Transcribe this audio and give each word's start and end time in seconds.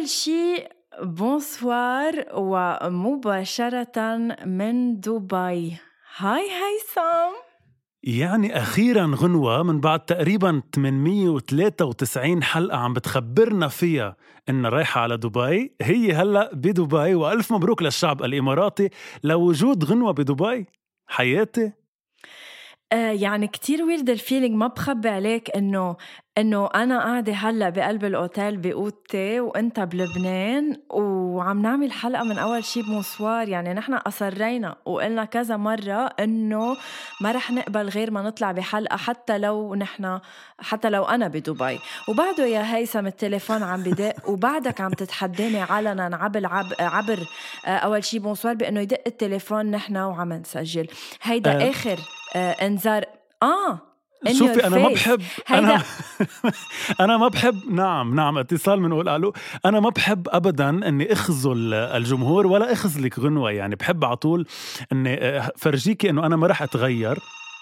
أول 0.00 0.08
شيء 0.08 0.68
bonsoir 1.02 2.24
ومباشرة 2.34 4.16
من 4.44 5.00
دبي 5.00 5.76
hi 6.16 6.42
هيثم 6.42 7.34
يعني 8.02 8.56
أخيرا 8.58 9.12
غنوة 9.14 9.62
من 9.62 9.80
بعد 9.80 10.00
تقريبا 10.00 10.62
893 10.74 12.42
حلقة 12.42 12.76
عم 12.76 12.92
بتخبرنا 12.92 13.68
فيها 13.68 14.16
إن 14.48 14.66
رايحة 14.66 15.00
على 15.00 15.16
دبي. 15.16 15.76
هي 15.82 16.12
هلأ 16.12 16.50
بدبي 16.54 17.14
وألف 17.14 17.52
مبروك 17.52 17.82
للشعب 17.82 18.22
الإماراتي 18.22 18.88
لوجود 19.24 19.84
غنوة 19.84 20.12
بدبي. 20.12 20.66
حياتي. 21.06 21.72
آه 22.92 23.12
يعني 23.12 23.46
كتير 23.46 23.82
weird 23.82 24.10
ال 24.10 24.16
feeling 24.16 24.54
ما 24.54 24.66
بخبي 24.66 25.08
عليك 25.08 25.56
إنه 25.56 25.96
إنه 26.40 26.66
أنا 26.74 26.98
قاعدة 26.98 27.32
هلأ 27.32 27.68
بقلب 27.70 28.04
الأوتيل 28.04 28.56
بأوضتي 28.56 29.40
وإنت 29.40 29.80
بلبنان 29.80 30.80
وعم 30.90 31.62
نعمل 31.62 31.92
حلقة 31.92 32.24
من 32.24 32.38
أول 32.38 32.64
شي 32.64 32.82
بمصوار 32.82 33.48
يعني 33.48 33.74
نحن 33.74 33.94
أصرينا 33.94 34.76
وقلنا 34.84 35.24
كذا 35.24 35.56
مرة 35.56 36.06
إنه 36.20 36.76
ما 37.20 37.32
رح 37.32 37.50
نقبل 37.50 37.88
غير 37.88 38.10
ما 38.10 38.22
نطلع 38.22 38.52
بحلقة 38.52 38.96
حتى 38.96 39.38
لو 39.38 39.74
نحن 39.74 40.20
حتى 40.60 40.90
لو 40.90 41.04
أنا 41.04 41.28
بدبي. 41.28 41.78
وبعده 42.08 42.46
يا 42.46 42.76
هيثم 42.76 43.06
التليفون 43.06 43.62
عم 43.62 43.82
بدق 43.82 44.14
وبعدك 44.30 44.80
عم 44.80 44.92
تتحداني 44.92 45.60
علنا 45.60 46.16
عبر 46.16 46.46
عبر 46.80 47.18
آه، 47.66 47.68
أول 47.68 48.04
شي 48.04 48.18
بمصوار 48.18 48.54
بإنه 48.54 48.80
يدق 48.80 49.02
التليفون 49.06 49.70
نحن 49.70 49.96
وعم 49.96 50.32
نسجل. 50.32 50.86
هيدا 51.22 51.66
أه. 51.66 51.70
آخر 51.70 51.98
آه 52.36 52.50
إنذار. 52.50 53.04
آه. 53.42 53.89
شوفي 54.28 54.66
أنا 54.66 54.78
ما 54.78 54.88
بحب 54.88 55.22
أنا 55.50 55.82
أنا 57.00 57.16
ما 57.16 57.28
بحب 57.28 57.70
نعم 57.70 58.14
نعم 58.14 58.38
اتصال 58.38 58.80
بنقول 58.80 59.08
ألو 59.08 59.32
أنا 59.64 59.80
ما 59.80 59.88
بحب 59.88 60.28
ابدا 60.28 60.68
إني 60.68 61.12
اخذل 61.12 61.74
الجمهور 61.74 62.46
ولا 62.46 62.72
اخذلك 62.72 63.18
غنوة. 63.18 63.50
يعني 63.50 63.74
بحب 63.74 64.04
على 64.04 64.16
طول 64.16 64.46
إني 64.92 65.14
آه، 65.14 65.52
فرجيكي 65.56 66.10
إنه 66.10 66.26
أنا 66.26 66.36
ما 66.36 66.46
رح 66.46 66.62
أتغير. 66.62 67.18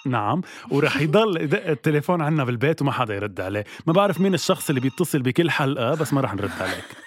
نعم. 0.06 0.42
ورح 0.70 1.00
يضل 1.00 1.42
يدق 1.42 1.66
التليفون 1.68 2.22
عنا 2.22 2.44
بالبيت 2.44 2.82
وما 2.82 2.92
حدا 2.92 3.14
يرد 3.14 3.40
عليه. 3.40 3.64
ما 3.86 3.92
بعرف 3.92 4.20
مين 4.20 4.34
الشخص 4.34 4.68
اللي 4.68 4.80
بيتصل 4.80 5.22
بكل 5.22 5.50
حلقة 5.50 5.94
بس 5.94 6.12
ما 6.12 6.20
رح 6.20 6.34
نرد 6.34 6.50
عليك. 6.60 6.84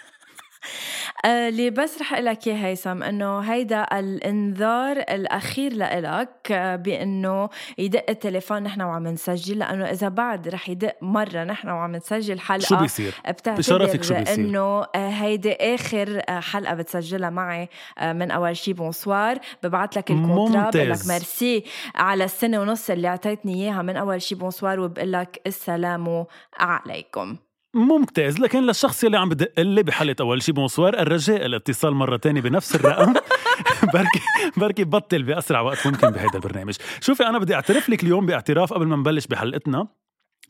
اللي 1.26 1.70
بس 1.70 2.02
رح 2.02 2.14
أقول 2.14 2.26
لك 2.26 2.48
إياه 2.48 2.56
هيثم 2.56 3.04
إنه 3.04 3.40
هيدا 3.40 4.00
الإنذار 4.00 4.98
الأخير 4.98 5.74
لإلك 5.74 6.52
آه، 6.52 6.76
بإنه 6.76 7.50
يدق 7.78 8.06
التليفون 8.09 8.64
نحن 8.64 8.82
وعم 8.82 9.08
نسجل 9.08 9.60
لأنه 9.60 9.86
إذا 9.86 10.10
بعد 10.10 10.48
رح 10.48 10.70
يدق 10.70 10.96
مرة 11.02 11.44
نحن 11.44 11.70
وعم 11.70 11.96
نسجل 11.96 12.40
حلقة 12.40 12.66
شو 12.66 12.76
بيصير؟ 12.76 13.14
بشرفك 13.48 14.04
شو 14.04 14.14
بيصير؟ 14.14 14.36
إنه 14.36 14.84
آه، 14.96 15.10
هيدي 15.10 15.54
آخر 15.54 16.22
حلقة 16.30 16.74
بتسجلها 16.74 17.30
معي 17.30 17.70
من 18.02 18.31
أول 18.31 18.58
شي 18.58 18.74
bonsoir 18.74 19.40
ببعث 19.64 19.98
لك 19.98 20.12
ال 20.12 20.19
contrat 20.19 20.69
بقول 20.70 20.90
لك 20.90 21.08
ميرسي 21.08 21.64
على 21.96 22.24
السنة 22.24 22.62
ونص 22.62 22.90
اللي 22.90 23.08
أعطيتني 23.08 23.54
إياها 23.54 23.81
من 23.81 23.98
أول 23.98 24.22
شي 24.22 24.36
bonsoir 24.36 24.80
وبقول 24.80 25.12
لك 25.12 25.42
السلام 25.48 26.26
عليكم 26.60 27.38
ممتاز. 27.74 28.40
لكن 28.40 28.64
للشخص 28.64 29.04
اللي 29.04 29.18
عم 29.18 29.30
بدق 29.30 29.59
لي 29.59 29.84
بحلقه 29.84 30.22
أول 30.22 30.44
شيء 30.44 30.56
bonsoir 30.56 31.00
الرجاء 31.00 31.46
الاتصال 31.46 31.94
مرة 31.94 32.18
تانية 32.18 32.42
بنفس 32.42 32.76
الرقم. 32.76 33.14
بركي 33.94 34.20
بركي 34.58 34.84
بطل 34.84 35.24
بأسرع 35.24 35.62
وقت 35.62 35.88
ممكن 35.88 36.10
بهيدا 36.10 36.36
البرنامج. 36.36 36.76
شوفي 37.02 37.28
أنا 37.28 37.40
بدي 37.40 37.56
أعترف 37.56 37.90
لك 37.90 38.04
اليوم 38.04 38.26
باعتراف 38.26 38.74
قبل 38.74 38.86
ما 38.88 38.96
نبلش 38.96 39.28
بحلقتنا 39.28 39.88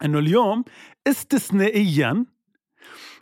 إنه 0.05 0.19
اليوم 0.19 0.63
استثنائيا 1.07 2.25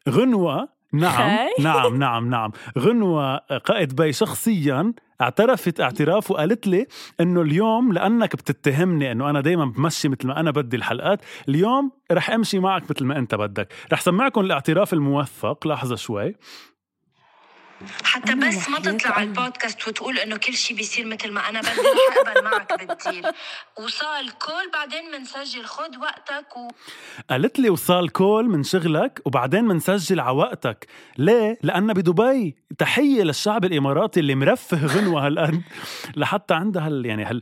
غنوة 0.10 0.79
نعم 0.94 1.48
نعم 1.60 1.96
نعم 1.96 2.30
نعم. 2.30 2.52
غنوة 2.80 3.38
قائد 3.38 3.96
بي 3.96 4.14
شخصيا 4.14 4.94
اعترفت 5.22 5.82
اعتراف 5.82 6.32
وقالت 6.32 6.68
لي 6.68 6.88
إنه 7.22 7.42
اليوم 7.42 7.94
لأنك 7.94 8.36
بتتهمني 8.36 9.12
إنه 9.12 9.30
أنا 9.30 9.42
دائما 9.42 9.66
بمشي 9.66 10.10
مثل 10.10 10.28
ما 10.28 10.40
أنا 10.40 10.52
بدي 10.52 10.78
الحلقات 10.78 11.22
اليوم 11.50 11.92
رح 12.12 12.30
أمشي 12.30 12.60
معك 12.60 12.84
مثل 12.92 13.06
ما 13.06 13.18
أنت 13.18 13.36
بدك. 13.36 13.74
رح 13.94 14.02
سمعكم 14.02 14.42
الاعتراف 14.42 14.94
الموثق. 14.94 15.68
لحظة 15.68 15.96
شوي. 15.96 16.36
حتى 18.04 18.36
بس 18.36 18.70
ما 18.70 18.80
تطلع 18.80 19.12
على 19.12 19.28
البودكاست 19.30 19.88
وتقول 19.88 20.18
إنه 20.18 20.38
كل 20.38 20.54
شيء 20.54 20.78
بيصير 20.78 21.06
مثل 21.06 21.32
ما 21.32 21.50
أنا 21.50 21.60
بدي 21.60 21.70
رح 21.70 22.28
اقبل 22.28 22.44
معك 22.44 22.80
بالديل. 22.80 23.26
وصال 23.80 24.30
كول 24.38 24.72
بعدين 24.74 25.12
بنسجل 25.12 25.66
خد 25.66 25.98
وقتك 25.98 26.58
و... 26.58 26.68
قالت 27.30 27.60
لي 27.60 27.70
وصال 27.70 28.12
كول 28.12 28.50
من 28.50 28.64
شغلك 28.64 29.22
وبعدين 29.26 29.68
بنسجل 29.68 30.20
على 30.20 30.38
وقتك. 30.38 30.88
ليه؟ 31.18 31.58
لأنها 31.64 31.94
بدبي. 31.94 32.56
تحية 32.78 33.24
للشعب 33.24 33.66
الإماراتي 33.66 34.20
اللي 34.20 34.36
مرفه 34.36 34.86
غنوة 34.86 35.28
هالقد. 35.28 35.62
لحتى 36.16 36.54
عندها 36.54 36.88
هال 36.88 37.06
يعني 37.06 37.26
هال 37.26 37.42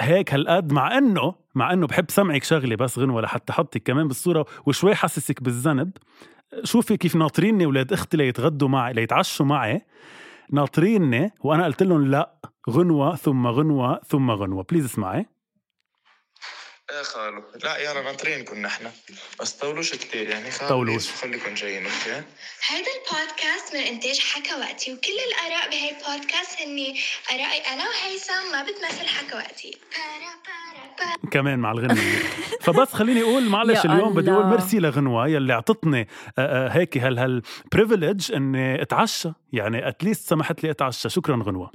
هيك 0.00 0.34
هالقد 0.34 0.72
مع 0.72 0.98
إنه 0.98 1.34
مع 1.54 1.72
إنه 1.72 1.86
بحب 1.86 2.10
سمعك 2.10 2.44
شغلة 2.44 2.76
بس 2.76 2.98
غنوة 2.98 3.22
لحتى 3.22 3.52
حطك 3.52 3.82
كمان 3.82 4.08
بالصورة 4.08 4.46
وشوي 4.66 4.94
حسسك 4.94 5.42
بالذنب. 5.42 5.90
شوفي 6.64 6.96
كيف 6.96 7.16
ناطريني 7.16 7.66
ولاد 7.66 7.92
أختي 7.92 8.16
ليتغدوا 8.16 8.68
معي 8.68 8.92
ليتعشوا 8.92 9.46
معي. 9.46 9.80
ناطريني 10.52 11.30
وأنا 11.40 11.64
قلت 11.64 11.82
لهم 11.82 12.06
لا 12.06 12.34
غنوة 12.70 13.16
ثم 13.16 13.46
غنوة 13.46 14.00
ثم 14.08 14.30
غنوة. 14.30 14.66
please 14.70 14.84
اسمعي. 14.84 15.26
إيه 16.90 17.02
خالو؟ 17.02 17.44
لا 17.64 17.76
يلا 17.78 18.02
ناطرينكم 18.02 18.58
نحن 18.62 18.90
بس 19.40 19.52
طولوش 19.52 19.94
كثير 19.94 20.28
يعني 20.30 20.50
خالو. 20.50 20.68
طولوش. 20.68 21.10
خليكم 21.10 21.54
جايين 21.54 21.84
okay؟ 21.84 22.22
هذا 22.68 22.90
البودكاست 22.96 23.74
من 23.74 23.80
إنتاج 23.80 24.18
حكواتي 24.18 24.92
وكل 24.92 25.18
الآراء 25.28 25.70
بهي 25.70 25.90
البودكاست 25.90 26.60
هني 26.60 27.00
ارائي 27.30 27.60
أنا 27.60 27.84
وهيثم 27.88 28.52
ما 28.52 28.62
بتمثل 28.62 29.06
حكواتي 29.06 29.78
كمان 31.30 31.58
مع 31.58 31.72
الغنية. 31.72 32.18
فبس 32.60 32.92
خليني 32.92 33.22
أقول 33.22 33.42
معلش 33.42 33.84
اليوم 33.84 34.14
بدي 34.14 34.30
أقول 34.30 34.46
ميرسي 34.46 34.78
لغنوة 34.78 35.28
يلي 35.28 35.52
أعطتني 35.52 36.08
هيك 36.68 36.98
هال 36.98 37.18
هال 37.18 37.42
إني 38.34 38.82
أتعشى. 38.82 39.32
يعني 39.52 39.88
اتليست 39.88 40.28
سمحت 40.28 40.62
لي 40.62 40.70
أتعشى. 40.70 41.08
شكرا 41.08 41.42
غنوة. 41.46 41.70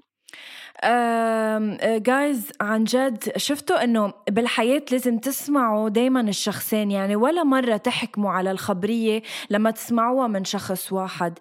جايز 1.97 2.51
عن 2.61 2.83
جد 2.83 3.23
شفتوا 3.37 3.83
إنه 3.83 4.13
بالحياة 4.29 4.81
لازم 4.91 5.17
تسمعوا 5.17 5.89
دايما 5.89 6.21
الشخصين 6.21 6.91
يعني 6.91 7.15
ولا 7.15 7.43
مرة 7.43 7.77
تحكموا 7.77 8.31
على 8.31 8.51
الخبرية 8.51 9.21
لما 9.49 9.71
تسمعوها 9.71 10.27
من 10.27 10.45
شخص 10.45 10.93
واحد. 10.93 11.33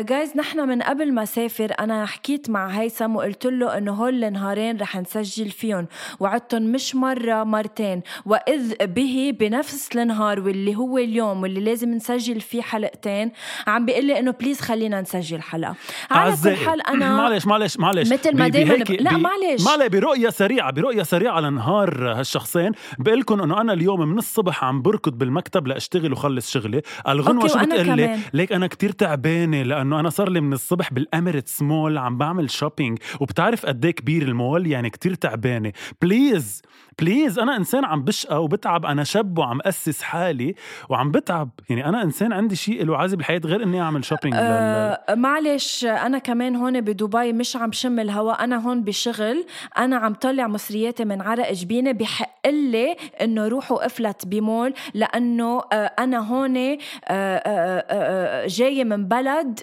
جايز 0.00 0.36
نحن 0.36 0.68
من 0.68 0.82
قبل 0.82 1.12
ما 1.12 1.24
سافر 1.24 1.72
أنا 1.80 2.06
حكيت 2.06 2.50
مع 2.50 2.66
هيثم 2.68 3.16
وقلت 3.16 3.46
له 3.46 3.78
إنه 3.78 3.92
هول 3.92 4.24
النهارين 4.24 4.80
رح 4.80 4.96
نسجل 4.96 5.50
فيهم 5.50 5.86
وعدتهم 6.20 6.62
مش 6.62 6.94
مرة 6.94 7.44
مرتين. 7.44 8.02
وإذ 8.26 8.86
به 8.86 9.34
بنفس 9.40 9.88
النهار 9.96 10.40
واللي 10.40 10.76
هو 10.76 10.98
اليوم 10.98 11.42
واللي 11.42 11.60
لازم 11.60 11.90
نسجل 11.94 12.40
فيه 12.40 12.62
حلقتين 12.62 13.32
عم 13.66 13.86
بيقول 13.86 14.04
لي 14.04 14.18
إنه 14.18 14.30
please 14.30 14.60
خلينا 14.60 15.00
نسجل 15.00 15.42
حلقة. 15.42 15.74
على 16.10 16.34
كل 16.44 16.56
حال 16.56 16.86
أنا 16.86 17.16
معلش 17.20 17.46
معلش 17.46 17.76
معلش. 17.78 18.12
مثل 18.12 18.36
ما 18.40 18.48
بهيك 18.48 18.90
لا، 18.90 19.16
معلش. 19.16 19.64
ما 19.64 19.70
عليه 19.70 19.88
برؤية 19.88 20.30
سريعة 20.30 20.70
برؤية 20.72 21.02
سريعة 21.02 21.40
لنهار 21.40 22.12
هالشخصين. 22.12 22.72
بقلكن 22.98 23.40
إنه 23.40 23.60
أنا 23.60 23.72
اليوم 23.72 24.08
من 24.08 24.18
الصبح 24.18 24.64
عم 24.64 24.82
بركض 24.82 25.18
بالمكتب 25.18 25.66
لأشتغل 25.66 26.12
وخلص 26.12 26.50
شغلي. 26.50 26.82
الغنوة 27.08 27.46
شو 27.48 27.58
بتقلي؟ 27.58 27.84
كمان. 27.84 28.20
ليك 28.32 28.52
أنا 28.52 28.66
كتير 28.66 28.90
تعبانة 28.90 29.62
لأنه 29.62 30.00
أنا 30.00 30.10
صار 30.10 30.28
لي 30.28 30.40
من 30.40 30.52
الصبح 30.52 30.92
بال 30.92 31.06
Emirates 31.06 31.62
Mall 31.62 31.98
عم 31.98 32.18
بعمل 32.18 32.50
shopping 32.50 32.98
وبتعرف 33.20 33.66
قد 33.66 33.84
إيه 33.84 33.92
كبير 33.92 34.22
المول؟ 34.22 34.66
يعني 34.66 34.90
كتير 34.90 35.14
تعبانة. 35.14 35.72
please 36.02 36.62
please 36.98 37.38
أنا 37.38 37.56
إنسان 37.56 37.84
عم 37.84 38.04
بشقى 38.04 38.44
وبتعب. 38.44 38.86
أنا 38.86 39.04
شاب 39.04 39.38
وعم 39.38 39.58
أسس 39.64 40.02
حالي 40.02 40.54
وعم 40.88 41.10
بتعب. 41.10 41.50
يعني 41.70 41.88
أنا 41.88 42.02
إنسان 42.02 42.32
عندي 42.32 42.56
شيء 42.56 42.84
له 42.84 42.96
عازة 42.96 43.16
بالحياة 43.16 43.40
غير 43.44 43.62
إني 43.62 43.80
أعمل 43.80 44.04
shopping 44.04 44.34
لل... 44.34 44.40
آه 44.42 45.14
معلش 45.14 45.84
أنا 45.84 46.18
كمان 46.18 46.56
هون 46.56 46.80
بدبي 46.80 47.32
مش 47.32 47.56
عم 47.56 47.72
شم 47.72 48.00
الهواء 48.00 48.29
أنا 48.32 48.56
هون 48.56 48.84
بشغل 48.84 49.46
أنا 49.78 49.96
عم 49.96 50.14
طلع 50.14 50.46
مصرياتي 50.46 51.04
من 51.04 51.22
عرق 51.22 51.52
جبيني 51.52 51.92
بحق 51.92 52.46
لي 52.46 52.96
إنه 53.20 53.48
روحوا 53.48 53.86
إفلت 53.86 54.26
بمول 54.26 54.74
لأنه 54.94 55.62
آه 55.72 55.92
أنا 55.98 56.18
هون 56.18 56.56
آه 56.56 56.76
آه 57.08 58.46
جاية 58.46 58.84
من 58.84 59.08
بلد 59.08 59.60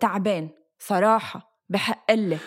تعبان 0.00 0.48
صراحة 0.78 1.52
بحق 1.68 2.12
لي. 2.12 2.38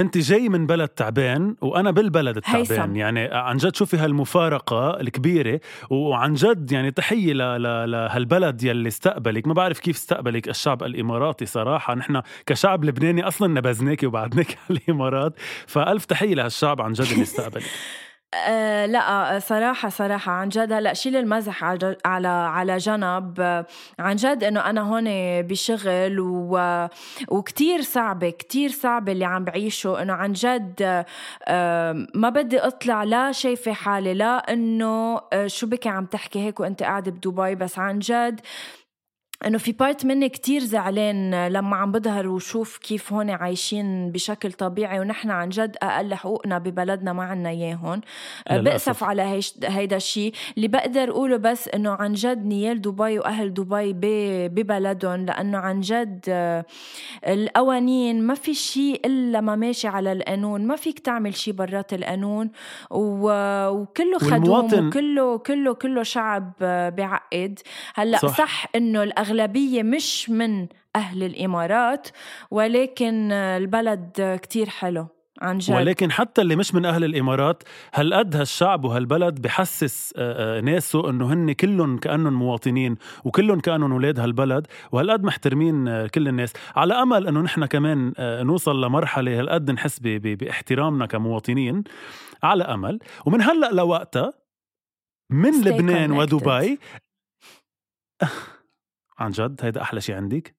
أنت 0.00 0.18
جاي 0.18 0.48
من 0.48 0.66
بلد 0.66 0.88
تعبان 0.88 1.56
وأنا 1.60 1.90
بالبلد 1.90 2.36
التعبان. 2.36 2.58
هيثم. 2.60 2.96
يعني 2.96 3.20
عن 3.20 3.56
جد 3.56 3.74
شوفي 3.76 3.96
هالمفارقة 3.96 5.00
الكبيرة 5.00 5.60
وعن 5.90 6.34
جد 6.34 6.72
يعني 6.72 6.90
تحية 6.90 7.32
لهالبلد 7.86 8.62
يلي 8.62 8.88
استقبلك. 8.88 9.46
ما 9.46 9.54
بعرف 9.54 9.78
كيف 9.78 9.96
استقبلك 9.96 10.48
الشعب 10.48 10.82
الإماراتي 10.82 11.46
صراحة. 11.46 11.94
نحن 11.94 12.22
كشعب 12.46 12.84
لبناني 12.84 13.22
أصلا 13.28 13.48
نبذناكي 13.48 14.06
وبعدناك 14.06 14.58
على 14.70 14.78
الإمارات. 14.78 15.32
فألف 15.66 16.04
تحية 16.04 16.34
لهالشعب 16.34 16.80
عن 16.80 16.92
جد 16.92 17.12
اللي 17.12 17.22
استقبلك. 17.22 17.64
آه 18.34 18.86
لا 18.86 19.36
آه، 19.36 19.38
صراحة 19.38 19.88
صراحة 19.88 20.32
عن 20.32 20.48
جد. 20.48 20.72
هلأ 20.72 20.94
شيل 20.94 21.16
المزح 21.16 21.64
على 21.64 21.96
على 22.04 22.28
على 22.28 22.76
جنب. 22.76 23.64
عن 23.98 24.16
جد 24.16 24.44
إنه 24.44 24.60
أنا 24.70 24.80
هون 24.80 25.04
بشغل 25.42 26.20
و 26.20 26.86
وكتير 27.28 27.82
صعبة 27.82 28.30
كتير 28.30 28.70
صعبة 28.70 29.12
اللي 29.12 29.24
عم 29.24 29.44
بعيشه. 29.44 30.02
إنه 30.02 30.12
عن 30.12 30.32
جد 30.32 31.04
ما 32.14 32.28
بدي 32.28 32.58
أطلع 32.60 33.04
لا 33.04 33.32
شايفة 33.32 33.72
حالي 33.72 34.14
لا 34.14 34.52
إنه 34.52 35.20
آه، 35.32 35.46
شو 35.46 35.66
بكي 35.66 35.88
عم 35.88 36.04
تحكي 36.06 36.38
هيك 36.38 36.60
وأنت 36.60 36.82
قاعدة 36.82 37.10
بدبي. 37.10 37.54
بس 37.54 37.78
عن 37.78 37.98
جد 37.98 38.40
إنه 39.46 39.58
في 39.58 39.72
بارت 39.72 40.06
مني 40.06 40.28
كتير 40.28 40.60
زعلان 40.60 41.48
لما 41.48 41.76
عم 41.76 41.92
بظهر 41.92 42.28
وشوف 42.28 42.78
كيف 42.78 43.12
هون 43.12 43.30
عايشين 43.30 44.12
بشكل 44.12 44.52
طبيعي 44.52 45.00
ونحن 45.00 45.30
عن 45.30 45.48
جد 45.48 45.76
أقل 45.82 46.14
حقوقنا 46.14 46.58
ببلدنا 46.58 47.12
ما 47.12 47.22
عنا 47.22 47.48
اياهم. 47.48 48.00
بأسف 48.50 49.04
على 49.04 49.22
هيش 49.22 49.54
هيدا 49.64 49.96
الشيء 49.96 50.32
اللي 50.56 50.68
بقدر 50.68 51.10
أقوله 51.10 51.36
بس 51.36 51.68
إنه 51.68 51.90
عن 51.90 52.12
جد 52.12 52.46
نيال 52.46 52.80
دبي 52.80 53.18
وأهل 53.18 53.54
دبي 53.54 53.92
ببلدهم 54.48 55.26
لأنه 55.26 55.58
عن 55.58 55.80
جد 55.80 56.24
آه، 56.28 56.64
القوانين 57.26 58.22
ما 58.22 58.34
في 58.34 58.54
شيء 58.54 59.00
إلا 59.06 59.40
ما 59.40 59.56
ماشي 59.56 59.88
على 59.88 60.12
القانون. 60.12 60.66
ما 60.66 60.76
فيك 60.76 60.98
تعمل 60.98 61.34
شيء 61.34 61.54
برات 61.54 61.92
القانون. 61.92 62.50
وكله 62.90 64.18
خدوم 64.18 64.86
وكله 64.86 65.38
كله 65.38 65.74
كله 65.74 66.02
شعب 66.02 66.52
آه، 66.62 66.88
بعقد. 66.88 67.58
هلأ 67.94 68.18
صح. 68.18 68.28
صح, 68.28 68.38
صح 68.38 68.66
انه 68.76 69.02
الأغلبية 69.30 69.82
مش 69.82 70.30
من 70.30 70.66
أهل 70.96 71.22
الإمارات 71.22 72.08
ولكن 72.50 73.32
البلد 73.32 74.38
كتير 74.42 74.68
حلو 74.68 75.06
عن 75.40 75.58
جد. 75.58 75.74
ولكن 75.74 76.12
حتى 76.12 76.42
اللي 76.42 76.56
مش 76.56 76.74
من 76.74 76.84
أهل 76.84 77.04
الإمارات 77.04 77.62
هالقد 77.94 78.36
هالشعب 78.36 78.84
وهالبلد 78.84 79.42
بحسس 79.42 80.12
آه، 80.16 80.58
آه، 80.58 80.60
ناسه 80.60 81.10
إنه 81.10 81.32
هن 81.32 81.52
كلهم 81.52 81.98
كأنهم 81.98 82.32
مواطنين 82.32 82.96
وكلهم 83.24 83.60
كأنهم 83.60 83.92
أولاد 83.92 84.20
هالبلد؟ 84.20 84.66
وهالقد 84.92 85.24
محترمين 85.24 85.88
آه، 85.88 86.06
كل 86.06 86.28
الناس؟ 86.28 86.52
على 86.76 86.94
أمل 86.94 87.26
إنه 87.26 87.40
نحن 87.40 87.66
كمان 87.66 88.12
نوصل 88.18 88.84
لمرحلة 88.84 89.40
هالقد 89.40 89.70
نحس 89.70 89.98
باحترامنا 90.00 91.06
كمواطنين؟ 91.06 91.84
على 92.42 92.64
أمل. 92.64 92.98
ومن 93.26 93.42
هلأ 93.42 93.70
لوقتها 93.72 94.32
من 95.30 95.52
Stay 95.52 95.66
لبنان 95.66 96.10
connected. 96.10 96.32
ودبي 96.32 96.78
عن 99.20 99.30
جد 99.30 99.60
هيدا 99.62 99.82
أحلى 99.82 100.00
شيء 100.00 100.16
عندك. 100.16 100.54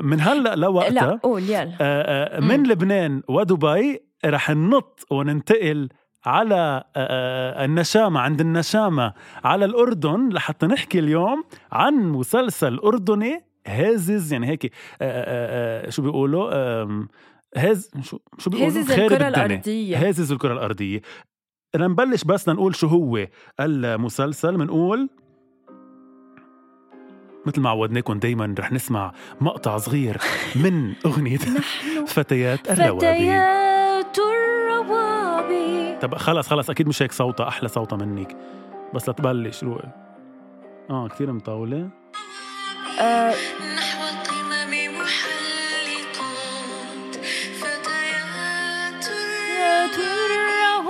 من 0.00 0.20
هلأ 0.20 0.54
لوقتها 0.56 0.90
لا 0.90 1.20
قول 1.22 1.42
يلا. 1.42 1.62
آه، 1.80 2.36
آه، 2.36 2.40
من 2.40 2.58
مم. 2.60 2.66
لبنان 2.66 3.22
ودبي 3.28 4.00
رح 4.24 4.50
ننط 4.50 5.06
وننتقل 5.10 5.88
على 6.26 6.84
آه، 6.96 7.64
النشامة 7.64 8.20
عند 8.20 8.40
النشامة 8.40 9.12
على 9.44 9.64
الأردن 9.64 10.28
لحتى 10.28 10.66
نحكي 10.66 10.98
اليوم 10.98 11.44
عن 11.72 11.94
مسلسل 11.94 12.78
أردني 12.78 13.44
هازز 13.66 14.32
يعني 14.32 14.46
هيك 14.48 14.72
شو 15.90 16.02
بيقولوا؟ 16.02 16.50
هاز 17.56 17.90
شو 18.02 18.18
شو 18.38 18.50
بيقولوا؟ 18.50 18.68
هازز 18.68 18.90
الكرة. 18.90 19.28
الأرضية. 19.28 20.08
هازز 20.08 20.32
الكرة 20.32 20.52
الأرضية. 20.52 21.00
بدنا 21.74 21.86
نبلش 21.88 22.24
بس 22.24 22.48
لنقول 22.48 22.74
شو 22.76 22.86
هو 22.86 23.26
المسلسل 23.60 24.56
بنقول 24.56 25.08
مثل 27.46 27.60
ما 27.60 27.70
عودناكم 27.70 28.18
دايما 28.18 28.54
رح 28.58 28.72
نسمع 28.72 29.12
مقطع 29.40 29.78
صغير 29.78 30.16
من 30.56 30.92
أغنية 31.06 31.38
فتيات 32.06 32.70
الروابي. 32.70 32.98
فتيات 33.00 34.16
الروابي. 34.18 35.96
طب 36.00 36.14
خلص 36.14 36.48
خلص 36.48 36.70
أكيد 36.70 36.88
مش 36.88 37.02
هيك 37.02 37.12
صوتها 37.12 37.48
أحلى 37.48 37.68
صوتها 37.68 37.96
منك. 37.96 38.36
بس 38.94 39.08
لتبلش 39.08 39.64
روقي. 39.64 39.88
آه 40.90 41.08
كثير 41.08 41.32
مطولة. 41.32 41.88
آه 43.00 43.34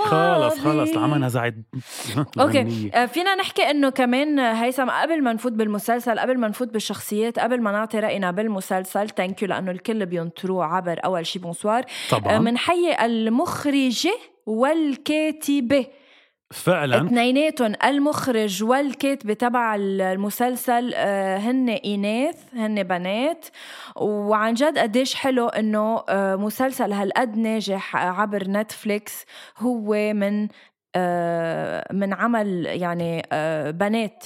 خلص 0.05 0.59
خلص 0.59 0.91
العمى 0.91 1.17
نزعت 1.17 1.53
okay. 2.39 2.91
آه، 2.93 3.05
فينا 3.05 3.35
نحكي 3.35 3.61
إنه 3.61 3.89
كمان 3.89 4.39
هيثم 4.39 4.89
قبل 4.89 5.23
ما 5.23 5.33
نفوت 5.33 5.51
بالمسلسل 5.51 6.19
قبل 6.19 6.37
ما 6.37 6.47
نفوت 6.47 6.67
بالشخصيات 6.67 7.39
قبل 7.39 7.61
ما 7.61 7.71
نعطي 7.71 7.99
رأينا 7.99 8.31
بالمسلسل 8.31 9.09
thank 9.09 9.41
you 9.41 9.47
لأنه 9.47 9.71
الكل 9.71 10.05
بينطروه 10.05 10.65
عبر 10.65 10.99
أول 11.05 11.25
شي 11.25 11.39
bonsoir 11.39 11.85
طبعا. 12.09 12.39
منحيي 12.39 13.05
المخرجة 13.05 14.13
والكاتبة. 14.45 15.85
فعلا. 16.53 17.05
اثنيناتهم 17.05 17.73
المخرج 17.85 18.63
والكاتبة 18.63 19.33
تبع 19.33 19.75
المسلسل 19.75 20.93
آه، 20.95 21.37
هن 21.37 21.69
إناث 21.69 22.53
هن 22.53 22.83
بنات. 22.83 23.45
وعن 23.95 24.53
جد 24.53 24.77
قديش 24.77 25.15
حلو 25.15 25.47
إنه 25.47 26.03
آه، 26.09 26.35
مسلسل 26.35 26.93
هالقد 26.93 27.37
ناجح 27.37 27.95
عبر 27.95 28.43
نتفليكس. 28.47 29.25
هو 29.57 30.13
من 30.13 30.47
آه، 30.95 31.93
من 31.93 32.13
عمل 32.13 32.65
يعني 32.65 33.27
آه، 33.31 33.71
بنات. 33.71 34.25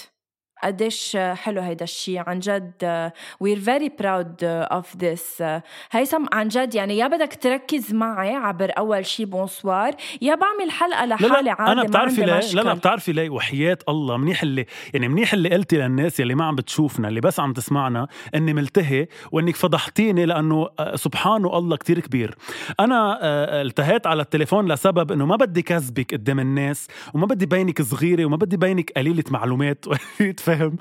قديش 0.64 1.18
حلو 1.18 1.62
هيدا 1.62 1.84
الشيء 1.84 2.24
عن 2.28 2.40
جد 2.40 3.12
we're 3.44 3.60
very 3.60 3.90
proud 3.90 4.44
of 4.72 4.86
this. 5.04 5.44
هيثم 5.92 6.26
عن 6.34 6.48
جد 6.48 6.76
يعني 6.76 6.98
يا 6.98 7.08
بدك 7.08 7.34
تركز 7.42 7.94
معي 7.94 8.36
عبر 8.36 8.72
أول 8.78 9.06
شيء 9.06 9.26
بونسوار 9.26 9.96
يا 10.22 10.36
بعمل 10.36 10.72
حلقة 10.72 11.06
لحالي 11.06 11.50
عادي 11.50 11.72
أنا 11.72 11.84
بتعرفي 11.84 12.26
ليه؟ 12.26 12.40
لا 12.54 12.62
لا 12.62 12.74
بتعرفي 12.74 13.12
ليه؟ 13.12 13.30
وحياة 13.30 13.78
الله 13.90 14.18
منيح 14.18 14.44
اللي 14.44 14.66
يعني 14.94 15.08
منيح 15.08 15.34
اللي 15.34 15.50
قلتي 15.50 15.78
للناس 15.78 16.20
يلي 16.20 16.36
ما 16.36 16.46
عم 16.46 16.56
بتشوفنا 16.56 17.08
اللي 17.08 17.22
بس 17.22 17.40
عم 17.40 17.54
تسمعنا 17.54 18.08
إني 18.36 18.54
ملتهي 18.54 19.08
وإنك 19.32 19.56
فضحتيني 19.56 20.26
لأنه 20.26 20.70
آه، 20.80 20.96
سبحان 20.96 21.46
الله 21.46 21.78
كتير 21.78 22.00
كبير. 22.00 22.36
أنا 22.80 23.20
آه، 23.22 23.62
التهيت 23.62 24.08
على 24.08 24.22
التليفون 24.22 24.72
لسبب 24.72 25.12
إنه 25.12 25.26
ما 25.26 25.36
بدي 25.36 25.62
كذبك 25.62 26.14
قدام 26.14 26.40
الناس 26.40 26.88
وما 27.14 27.26
بدي 27.26 27.46
بينك 27.46 27.82
صغيرة 27.82 28.26
وما 28.26 28.38
بدي 28.38 28.58
بينك 28.58 28.92
قليلة 28.92 29.24
معلومات. 29.30 29.86
فهم؟ 30.50 30.78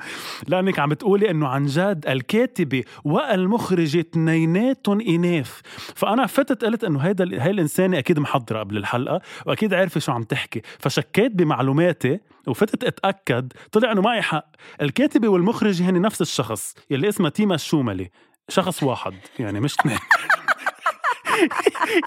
لأنك 0.48 0.78
عم 0.78 0.88
بتقولي 0.88 1.30
إنه 1.30 1.48
عن 1.48 1.66
جد 1.66 2.04
الكاتبة 2.08 2.84
والمخرجه 3.04 4.00
اثنيناتهم 4.00 5.00
إناث. 5.00 5.60
فأنا 5.94 6.26
فتت 6.26 6.64
قلت 6.64 6.84
إنه 6.84 6.98
هيدا 6.98 7.44
هاي 7.44 7.50
الإنسانة 7.50 7.98
أكيد 7.98 8.18
محضرة 8.18 8.58
قبل 8.58 8.76
الحلقة 8.76 9.20
وأكيد 9.46 9.74
عارفة 9.74 10.00
شو 10.00 10.12
عم 10.12 10.22
تحكي. 10.22 10.62
فشكيت 10.78 11.32
بمعلوماتي 11.32 12.20
وفتت 12.46 12.84
أتأكد 12.84 13.52
طلع 13.72 13.92
إنه 13.92 14.00
معي 14.00 14.22
حق. 14.22 14.46
الكاتبة 14.82 15.28
والمخرجه 15.28 15.90
هن 15.90 16.00
نفس 16.00 16.22
الشخص 16.22 16.74
يلي 16.90 17.08
اسمها 17.08 17.30
تيما 17.30 17.54
الشوملي. 17.54 18.10
شخص 18.48 18.82
واحد 18.82 19.14
يعني 19.38 19.60
مش 19.60 19.74
اثنين. 19.80 19.98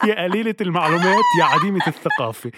يا 0.07 0.23
قليلة 0.23 0.55
المعلومات 0.61 1.23
يا 1.39 1.43
عديمة 1.43 1.87
الثقافة. 1.87 2.51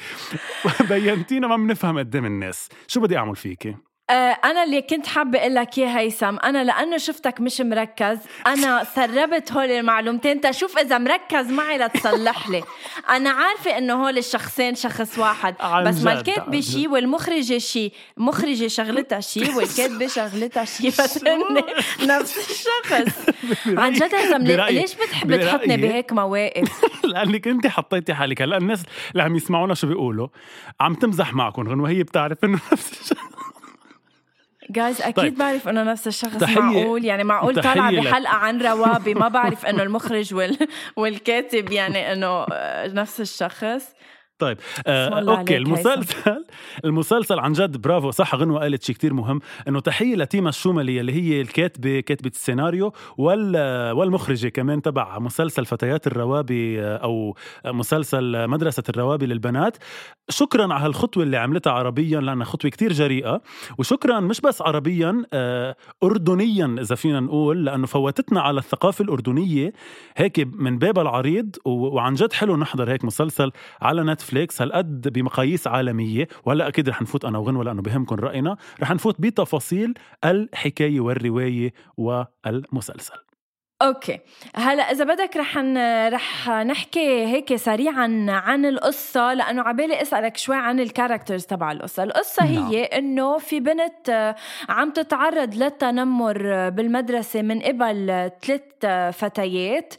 بينتينا 0.89 1.47
ما 1.47 1.55
بنفهم 1.55 1.99
قدام 1.99 2.25
الناس. 2.25 2.69
شو 2.87 3.01
بدي 3.01 3.17
أعمل 3.17 3.35
فيكي؟ 3.35 3.75
آه، 4.09 4.37
أنا 4.43 4.63
اللي 4.63 4.81
كنت 4.81 5.07
حابة 5.07 5.39
أقول 5.39 5.55
لك 5.55 5.77
يا 5.77 5.99
هيثم. 5.99 6.37
أنا 6.37 6.63
لأنه 6.63 6.97
شفتك 6.97 7.41
مش 7.41 7.61
مركز 7.61 8.17
أنا 8.47 8.83
سربت 8.83 9.51
هول 9.51 9.71
المعلومتين. 9.71 10.41
تشوف 10.41 10.77
إذا 10.77 10.97
مركز 10.97 11.51
معي 11.51 11.77
لتصلح 11.77 12.49
لي. 12.49 12.63
أنا 13.15 13.29
عارفة 13.29 13.77
إنه 13.77 13.93
هول 14.05 14.17
الشخصين 14.17 14.75
شخص 14.75 15.19
واحد 15.19 15.55
بس 15.85 16.03
ما 16.03 16.23
عن 16.27 16.61
شيء 16.61 16.89
والمخرجة 16.89 17.57
شيء 17.57 17.93
مخرجة 18.17 18.67
شغلتها 18.67 19.19
شيء 19.19 19.53
والكاتبه 19.57 20.07
شغلتها 20.07 20.65
شيء 20.65 20.89
بس 20.89 21.25
هن 21.27 21.63
نفس 22.07 22.51
الشخص. 22.51 23.29
عن 23.81 23.93
جد 23.93 24.15
هيثم 24.15 24.43
ليش 24.43 24.95
بتحب 24.95 25.41
تحطني 25.41 25.77
بهيك 25.77 26.13
مواقف؟ 26.13 26.85
لأنك 27.03 27.47
انت 27.47 27.67
حطيتي 27.67 28.13
حالك. 28.13 28.41
هلأ 28.41 28.57
الناس 28.57 28.83
اللي 29.11 29.23
عم 29.23 29.35
يسمعونا 29.35 29.73
شو 29.73 29.87
بيقولوا؟ 29.87 30.27
عم 30.79 30.93
تمزح 30.93 31.33
معكم 31.33 31.69
غنوة 31.69 31.89
هي 31.89 32.03
بتعرف 32.03 32.37
إنه 32.43 32.59
نفس 32.71 33.01
الشيء 33.01 33.17
جايز 34.69 35.01
أكيد 35.01 35.15
طيب. 35.15 35.37
بعرف 35.37 35.67
إنه 35.67 35.83
نفس 35.83 36.07
الشخص 36.07 36.43
تحية- 36.43 36.57
معقول 36.57 37.05
يعني 37.05 37.23
معقول 37.23 37.55
لك. 37.55 38.07
بحلقة 38.07 38.33
عن 38.33 38.61
روابي 38.61 39.13
ما 39.13 39.27
بعرف 39.27 39.65
إنه 39.65 39.83
المخرج 39.83 40.33
وال... 40.33 40.57
والكاتب 40.97 41.71
يعني 41.71 42.13
إنه 42.13 42.27
آه، 42.51 42.87
نفس 42.87 43.21
الشخص 43.21 43.93
طيب. 44.43 44.57
آه 44.87 45.37
أوكي 45.37 45.57
المسلسل 45.57 46.45
المسلسل 46.85 47.39
عن 47.39 47.53
جد 47.53 47.77
برافو. 47.77 48.11
صح 48.11 48.35
غنوة 48.35 48.59
قالت 48.59 48.83
شيء 48.83 48.95
كتير 48.95 49.13
مهم 49.13 49.39
إنه 49.67 49.79
تحية 49.79 50.15
لتيما 50.15 50.49
الشوملي 50.49 50.99
اللي 50.99 51.13
هي 51.13 51.41
الكاتبة 51.41 51.99
كاتبة 51.99 52.29
السيناريو 52.29 52.93
وال 53.17 53.57
والمخرجة 53.91 54.47
كمان 54.47 54.81
تبع 54.81 55.19
مسلسل 55.19 55.65
فتيات 55.65 56.07
الروابي 56.07 56.81
آه، 56.81 56.97
أو 56.97 57.35
مسلسل 57.65 58.47
مدرسة 58.47 58.83
الروابي 58.89 59.25
للبنات. 59.25 59.77
شكرا 60.29 60.73
على 60.73 60.85
هالخطوة 60.85 61.23
اللي 61.23 61.37
عملتها 61.37 61.73
عربيا 61.73 62.19
لأنها 62.21 62.45
خطوة 62.45 62.71
كتير 62.71 62.93
جريئة. 62.93 63.41
وشكرا 63.77 64.19
مش 64.19 64.41
بس 64.41 64.61
عربيا 64.61 65.23
آه، 65.33 65.75
اردنيا 66.03 66.75
إذا 66.79 66.95
فينا 66.95 67.19
نقول 67.19 67.65
لأنه 67.65 67.87
فوتتنا 67.87 68.41
على 68.41 68.59
الثقافة 68.59 69.03
الأردنية 69.03 69.73
هيك 70.17 70.39
من 70.53 70.77
باب 70.77 70.99
العريض 70.99 71.55
وعن 71.65 72.13
جد 72.13 72.33
حلو 72.33 72.57
نحضر 72.57 72.91
هيك 72.91 73.05
مسلسل 73.05 73.51
على 73.81 74.03
نتفليكس 74.33 74.61
هالقد 74.61 75.13
بمقاييس 75.13 75.67
عالمية. 75.67 76.27
وهلأ 76.45 76.67
أكيد 76.67 76.89
رح 76.89 77.01
نفوت 77.01 77.25
أنا 77.25 77.37
وغنوة 77.37 77.63
لأنه 77.63 77.81
بهمكم 77.81 78.15
رأينا. 78.15 78.57
رح 78.81 78.91
نفوت 78.91 79.21
بتفاصيل 79.21 79.93
الحكاية 80.25 80.99
والرواية 80.99 81.73
والمسلسل. 81.97 83.32
okay 83.83 84.19
هلا 84.55 84.91
إذا 84.91 85.03
بدك 85.03 85.37
رح 85.37 85.57
ن... 85.57 86.07
رح 86.07 86.49
نحكي 86.49 87.25
هيك 87.25 87.55
سريعا 87.55 88.25
عن 88.29 88.65
القصة 88.65 89.33
لأنه 89.33 89.61
عبالي 89.61 90.01
أسألك 90.01 90.37
شوي 90.37 90.55
عن 90.55 90.79
ال 90.79 90.85
characters 90.85 91.45
تبع 91.45 91.71
القصة 91.71 92.03
القصة 92.03 92.43
نعم. 92.43 92.67
هي 92.67 92.83
إنه 92.83 93.37
في 93.37 93.59
بنت 93.59 94.09
آه، 94.09 94.35
عم 94.69 94.91
تتعرض 94.91 95.55
للتنمر 95.55 96.53
آه، 96.53 96.69
بالمدرسة 96.69 97.41
من 97.41 97.61
قبل 97.61 98.29
ثلاث 98.41 98.61
فتيات 99.11 99.93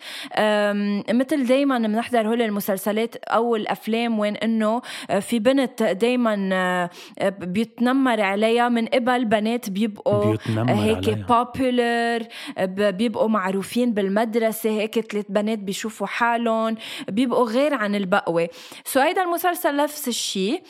مثل 1.10 1.46
دايما 1.46 1.78
بنحضر 1.78 2.28
هول 2.28 2.42
المسلسلات 2.42 3.16
أو 3.16 3.56
الأفلام 3.56 4.18
وين 4.18 4.36
إنه 4.36 4.82
آه، 5.10 5.18
في 5.18 5.38
بنت 5.38 5.82
دايما 5.82 6.50
آه، 6.52 6.90
بيتنمر 7.28 8.20
عليها 8.20 8.68
من 8.68 8.86
قبل 8.86 9.24
بنات 9.24 9.70
بيبقوا 9.70 10.36
هيك. 10.68 11.10
popular 11.28 12.26
بيبقوا 12.68 13.28
معروفين 13.28 13.73
بالمدرسة 13.78 14.70
هيك 14.70 15.00
ثلاث 15.00 15.26
بنات 15.28 15.58
بيشوفوا 15.58 16.06
حالهم 16.06 16.76
بيبقوا 17.08 17.46
غير 17.50 17.74
عن 17.74 17.94
البقية. 17.94 18.48
so 18.84 19.00
هيدا 19.00 19.22
المسلسل 19.22 19.76
نفس 19.76 20.08
الشيء 20.08 20.62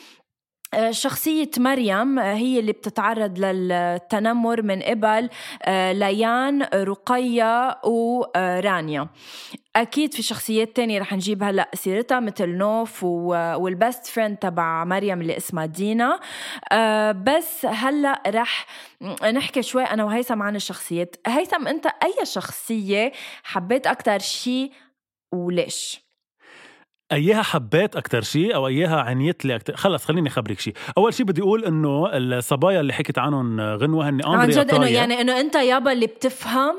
شخصية 0.91 1.49
مريم 1.57 2.19
آه، 2.19 2.33
هي 2.33 2.59
اللي 2.59 2.71
بتتعرض 2.71 3.39
للتنمر 3.39 4.61
من 4.61 4.81
قبل 4.81 5.29
آه، 5.63 5.91
ليان 5.91 6.63
رقية 6.63 7.77
ورانيا 7.83 9.07
أكيد 9.75 10.13
في 10.13 10.21
شخصيات 10.21 10.75
تانية 10.75 10.99
رح 10.99 11.13
نجيب 11.13 11.43
هلأ 11.43 11.69
سيرتها 11.73 12.19
مثل 12.19 12.49
نوف 12.49 13.03
وال 13.03 13.38
best 13.38 14.07
friend 14.07 14.37
تبع 14.37 14.83
مريم 14.83 15.21
اللي 15.21 15.37
اسمها 15.37 15.65
دينا. 15.65 16.19
آه، 16.71 17.11
بس 17.11 17.65
هلأ 17.65 18.21
رح 18.27 18.65
نحكي 19.33 19.61
شوي 19.61 19.83
أنا 19.83 20.03
وهيثم 20.03 20.41
عن 20.41 20.55
الشخصيات. 20.55 21.15
هيثم 21.27 21.67
أنت 21.67 21.85
أي 21.85 22.25
شخصية 22.25 23.11
حبيت 23.43 23.87
أكتر 23.87 24.19
شي 24.19 24.71
وليش؟ 25.33 26.04
اياها 27.11 27.41
حبيت 27.41 27.95
أكثر 27.95 28.21
شيء 28.21 28.55
أو 28.55 28.67
اياها 28.67 29.01
عنيت 29.01 29.45
لي 29.45 29.55
أكثر 29.55 29.75
خلص 29.75 30.05
خليني 30.05 30.29
أخبرك 30.29 30.59
شيء 30.59 30.73
أول 30.97 31.13
شيء 31.13 31.25
بدي 31.25 31.41
أقول 31.41 31.65
إنه 31.65 32.09
الصبايا 32.13 32.79
اللي 32.79 32.93
حكيت 32.93 33.19
عنهم 33.19 33.61
غنوة 33.61 34.09
هن 34.09 34.25
عن 34.25 34.49
جد 34.49 34.69
طايع. 34.69 34.89
يعني 34.89 35.21
إنه 35.21 35.39
أنت 35.39 35.55
يابا 35.55 35.91
اللي 35.91 36.07
بتفهم؟ 36.07 36.75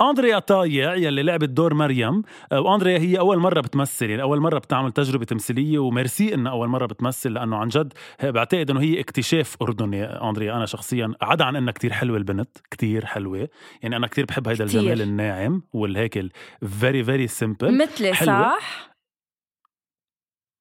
أندريا 0.00 0.38
طايع 0.38 0.94
يلي 0.94 1.22
لعبت 1.22 1.48
دور 1.48 1.74
مريم. 1.74 2.22
آه، 2.52 2.60
وأندريا 2.60 2.98
هي 2.98 3.18
أول 3.18 3.38
مرة 3.38 3.60
بتمثل 3.60 4.10
يعني 4.10 4.22
أول 4.22 4.40
مرة 4.40 4.58
بتعمل 4.58 4.92
تجربة 4.92 5.24
تمثيلية 5.24 5.78
وميرسي 5.78 6.34
إنها 6.34 6.52
أول 6.52 6.68
مرة 6.68 6.86
بتمثل 6.86 7.32
لأنه 7.32 7.56
عن 7.56 7.68
جد 7.68 7.92
بعتقد 8.22 8.70
إنه 8.70 8.80
هي 8.80 9.00
اكتشاف 9.00 9.56
أردني. 9.62 10.04
أندريا 10.04 10.56
أنا 10.56 10.66
شخصيا 10.66 11.12
عدا 11.22 11.44
عن 11.44 11.56
إنها 11.56 11.72
كتير 11.72 11.92
حلوة 11.92 12.16
البنت 12.16 12.58
كتير 12.70 13.06
حلوة. 13.06 13.48
يعني 13.82 13.96
أنا 13.96 14.06
كتير 14.06 14.24
بحب 14.24 14.48
هيدا. 14.48 14.64
الجمال 14.64 15.02
الناعم 15.02 15.62
والهيك 15.72 16.32
very 16.80 17.04
very 17.04 17.26
simple 17.26 17.78
مثلي. 17.78 18.14
صح؟ 18.14 18.93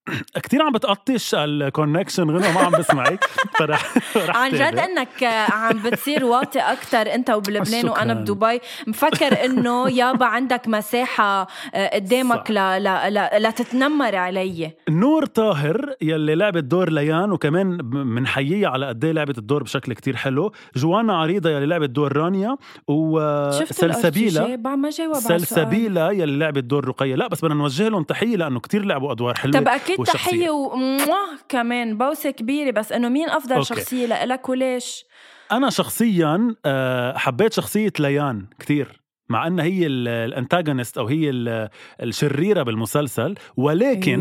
كتير 0.43 0.62
عم 0.62 0.72
بتقطش 0.72 1.36
ال 1.36 1.44
connection 1.44 2.29
غنى 2.31 2.53
ما 2.53 2.60
عم 2.60 2.72
بسمعك 2.72 3.24
فرح 3.60 3.93
رح 4.17 4.38
عن 4.38 4.51
جد. 4.51 4.60
إنك 4.79 5.24
عم 5.51 5.77
بتصير 5.83 6.25
واطي 6.25 6.60
أكثر 6.60 7.13
أنت 7.13 7.29
وبلبنان 7.29 7.89
وأنا. 7.89 8.13
بدبي 8.13 8.60
مفكر 8.88 9.45
إنه 9.45 9.89
يابا 9.89 10.25
عندك 10.25 10.67
مساحة 10.67 11.48
آه، 11.74 11.95
قدامك 11.95 12.48
صح. 12.48 12.51
ل... 12.51 12.53
ل... 12.83 13.13
ل... 13.13 13.43
لتتنمر 13.43 14.15
علي 14.15 14.72
نور 14.89 15.25
طاهر 15.25 15.93
يلي 16.01 16.36
لعبت 16.36 16.63
دور 16.63 16.89
ليان 16.89 17.31
وكمان 17.31 17.77
بنحييها 17.77 18.69
على 18.69 18.88
قد 18.88 19.05
إيه 19.05 19.12
لعبت 19.12 19.38
الدور 19.38 19.63
بشكل 19.63 19.93
كتير 19.93 20.15
حلو 20.15 20.51
جوانا 20.75 21.17
عريضة 21.17 21.50
يلي 21.50 21.65
لعبت 21.65 21.89
دور 21.89 22.17
رانيا 22.17 22.57
وسلسبيلا 22.88 24.55
ما 24.57 24.89
جاوب. 24.89 25.13
سلسبيلا 25.15 26.10
يلي 26.12 26.38
لعبت 26.38 26.63
دور 26.63 26.88
رقية 26.88 27.15
لا 27.15 27.27
بس 27.27 27.41
بدنا 27.45 27.55
نوجه 27.55 27.88
لهم 27.89 28.03
تحية 28.03 28.36
لأنه 28.38 28.60
كتير 28.60 28.86
لعبوا 28.86 29.12
أدوار 29.12 29.36
حلوة 29.36 29.60
طب 29.60 29.67
أكيد 29.67 29.92
والشخصية. 30.00 30.19
تحيه 30.19 30.50
ومواه 30.50 31.29
كمان 31.50 31.97
بوسة 31.97 32.31
كبيرة 32.31 32.71
بس 32.71 32.91
إنه 32.91 33.09
مين 33.09 33.29
أفضل 33.29 33.55
أوكي. 33.55 33.65
شخصية 33.67 34.05
لإلك 34.05 34.50
وليش؟ 34.50 35.05
أنا 35.51 35.69
شخصيا 35.69 36.55
آه، 36.65 37.17
حبيت 37.17 37.53
شخصية 37.53 37.93
ليان 38.00 38.45
كتير 38.59 39.01
مع 39.29 39.47
أنها 39.47 39.65
هي 39.65 39.85
ال 39.88 39.98
antagonist 39.98 40.98
أو 40.97 41.07
هي 41.07 41.29
ال- 41.29 41.69
الشريرة 42.01 42.63
بالمسلسل 42.63 43.35
ولكن. 43.57 44.19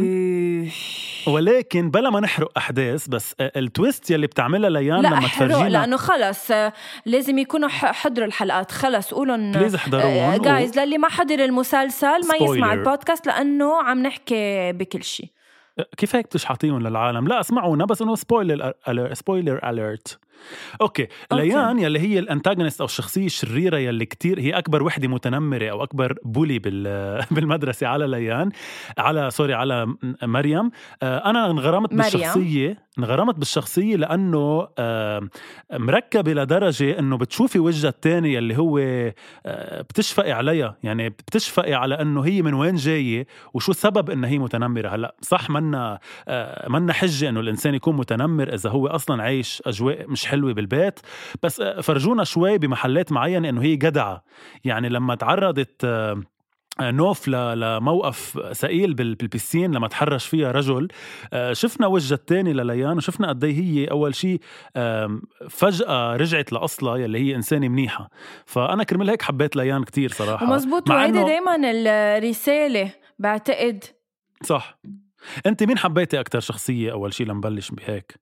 ولكن 1.26 1.91
بلا 1.91 2.11
ما 2.11 2.21
نحرق 2.21 2.52
أحداث 2.59 3.09
بس 3.09 3.35
آه، 3.41 3.52
ال 3.57 3.66
twist 3.66 4.11
يلي 4.11 4.26
بتعملها 4.26 4.71
ليان 4.71 5.00
لا 5.02 5.09
لما 5.09 5.21
تفرجينا 5.21 5.69
لأنه 5.69 5.97
خلص 5.97 6.50
آه، 6.50 6.73
لازم 7.07 7.38
يكونوا 7.38 7.69
حضروا 7.69 8.26
الحلقات 8.26 8.71
خلص 8.73 9.14
قولوا 9.14 9.37
please 9.37 9.75
احضروهم 9.75 10.43
جايز 10.43 10.79
للي 10.79 10.99
ما 10.99 11.09
حضر 11.09 11.45
المسلسل 11.45 12.07
ما 12.29 12.37
يسمع 12.41 12.69
Spoiler. 12.69 12.73
البودكاست 12.79 13.26
لأنه 13.26 13.83
عم 13.83 14.02
نحكي 14.02 14.73
بكل 14.73 15.02
شيء 15.02 15.29
كيف 15.97 16.17
هيك 16.17 16.26
بتشحطيهم 16.26 16.79
للعالم؟ 16.87 17.29
لا 17.29 17.41
اسمعونا 17.41 17.85
بس 17.85 18.02
إنه 18.02 18.14
spoiler 18.15 18.73
spoiler 19.12 19.71
alert 19.71 20.19
okay 20.81 21.09
okay. 21.33 21.45
ليان 21.45 21.79
يلي 21.79 21.99
هي 21.99 22.19
ال 22.19 22.24
antagonist 22.24 22.81
أو 22.81 22.85
الشخصية 22.85 23.27
الشريرة 23.27 23.77
يلي 23.77 24.07
كتير 24.07 24.41
هي 24.41 24.51
أكبر 24.51 24.83
وحدة 24.83 25.09
متنمرة 25.09 25.71
أو 25.71 25.83
أكبر 25.83 26.19
bully 26.25 26.59
بال 26.59 26.83
بالمدرسة 27.35 27.87
على 27.87 28.07
ليان 28.07 28.51
على 28.99 29.31
sorry 29.31 29.55
على 29.55 29.95
مريم 30.23 30.71
آه، 31.03 31.31
أنا 31.31 31.51
انغرمت 31.51 31.93
مريم. 31.93 32.13
بالشخصية 32.13 32.93
انغرمت 32.99 33.35
بالشخصية 33.35 33.97
لأنه 33.97 34.69
آه، 34.79 35.29
مركبة 35.73 36.33
لدرجة 36.33 36.99
إنه 36.99 37.17
بتشوفي 37.17 37.59
وجهها 37.59 37.89
الثاني 37.89 38.35
يلي 38.35 38.59
هو 38.59 38.79
آه، 38.79 39.83
بتشفقي 39.83 40.33
عليها 40.33 40.77
يعني 40.83 41.09
بتشفقي 41.09 41.75
على 41.75 41.95
إنه 41.95 42.21
هي 42.21 42.43
من 42.43 42.55
وين 42.55 42.75
جاية 42.75 43.27
وشو 43.55 43.73
سبب 43.73 44.11
إنها 44.11 44.31
هي 44.31 44.39
متنمرة 44.39 44.89
هلأ 44.89 45.15
صح 45.21 45.51
منا 45.51 45.99
منا 46.69 46.93
حجة 46.93 47.29
إنه 47.29 47.41
الإنسان 47.41 47.75
يكون 47.75 47.97
متنمر 47.97 48.55
إذا 48.55 48.71
هو 48.71 48.87
أصلا 48.87 49.23
عايش 49.23 49.63
أجواء 49.67 50.09
مش 50.09 50.27
حلوة 50.33 50.53
بالبيت. 50.53 51.01
بس 51.43 51.62
فرجونا 51.62 52.25
شوي 52.25 52.59
بمحلات 52.59 53.12
معينة 53.12 53.49
إنه 53.49 53.62
هي 53.62 53.77
جدعة. 53.77 54.25
يعني 54.65 54.89
لما 54.89 55.15
تعرضت 55.15 55.85
آه، 55.85 56.23
نوف 56.81 57.29
لموقف 57.29 58.39
بال- 58.95 59.15
بالبسين 59.15 59.73
لما 59.75 59.89
تحرش 59.89 60.27
فيها 60.27 60.53
رجل 60.53 60.89
آه، 61.33 61.53
شفنا 61.53 61.87
وجه 61.87 62.15
الثاني 62.15 62.53
لليان 62.53 62.97
وشفنا 62.97 63.29
قد 63.29 63.45
إيه 63.45 63.55
هي 63.61 63.85
أول 63.91 64.15
شيء 64.15 64.41
فجأة 65.51 66.17
رجعت 66.17 66.53
لأصلها 66.53 66.97
يلي 66.97 67.19
هي 67.19 67.37
إنسانة 67.37 67.69
منيحة. 67.69 68.11
فأنا 68.47 68.85
كرمال 68.85 69.11
هيك 69.11 69.23
حبيت 69.23 69.57
ليان 69.57 69.85
كتير 69.85 70.12
صراحة. 70.12 70.47
ومزبوط 70.51 70.89
مع 70.89 70.97
وهيدي 70.97 71.25
دايما 71.25 71.57
الرسالة 71.73 72.93
بعتقد 73.19 73.85
صح. 74.45 74.79
انت 75.47 75.62
مين 75.62 75.79
حبيتي 75.79 76.21
أكثر 76.21 76.41
شخصية 76.41 76.93
أول 76.93 77.15
شيء 77.15 77.27
لنبلش 77.27 77.71
بهيك؟ 77.71 78.15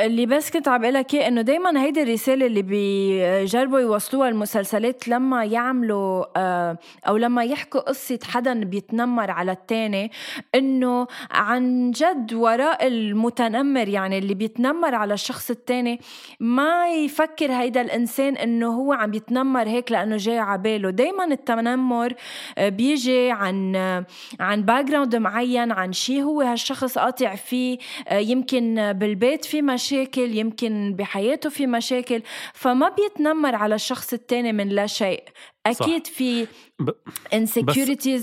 اللي 0.00 0.26
بس 0.26 0.50
كنت 0.50 0.68
عم 0.68 0.80
بقولك 0.80 1.14
اياه 1.14 1.28
إنه 1.28 1.42
دائما 1.42 1.82
هيدي 1.82 2.02
الرسالة 2.02 2.46
اللي 2.46 2.62
بيجربوا 2.62 3.80
يوصلوها 3.80 4.28
المسلسلات 4.28 5.08
لما 5.08 5.44
يعملوا 5.44 6.24
آه، 6.36 6.78
أو 7.08 7.16
لما 7.16 7.44
يحكوا 7.44 7.80
قصة 7.80 8.18
حدا 8.24 8.64
بيتنمر 8.64 9.30
على 9.30 9.52
التاني 9.52 10.10
إنه 10.54 11.06
عن 11.30 11.90
جد 11.90 12.34
وراء 12.34 12.86
المتنمر 12.86 13.88
يعني 13.88 14.18
اللي 14.18 14.34
بيتنمر 14.34 14.94
على 14.94 15.14
الشخص 15.14 15.50
التاني 15.50 16.00
ما 16.40 16.88
يفكر 16.88 17.52
هيدا 17.52 17.80
الإنسان 17.80 18.36
إنه 18.36 18.68
هو 18.68 18.92
عم 18.92 19.14
يتنمر 19.14 19.68
هيك 19.68 19.92
لأنه 19.92 20.16
جاي 20.16 20.38
على 20.38 20.62
باله. 20.62 20.90
دائما 20.90 21.24
التنمر 21.24 22.14
آه، 22.58 22.68
بيجي 22.68 23.30
عن 23.30 23.76
آه، 23.76 24.06
عن 24.40 24.62
باك 24.62 25.14
معين 25.14 25.72
عن 25.72 25.92
شيء 25.92 26.22
هو 26.22 26.40
هالشخص 26.40 26.98
قاطع 26.98 27.34
فيه 27.34 27.78
يمكن 28.12 28.92
بالبيت 28.92 29.44
في 29.44 29.62
مشاكل 29.62 29.87
مشاكل 29.88 30.36
يمكن 30.36 30.94
بحياته 30.98 31.50
في 31.50 31.66
مشاكل 31.66 32.22
فما 32.54 32.88
بيتنمر 32.88 33.54
على 33.54 33.74
الشخص 33.74 34.12
التاني 34.12 34.52
من 34.52 34.68
لا 34.68 34.86
شيء. 34.86 35.22
أكيد 35.66 36.06
صح. 36.06 36.12
في 36.12 36.46
ب... 36.80 36.90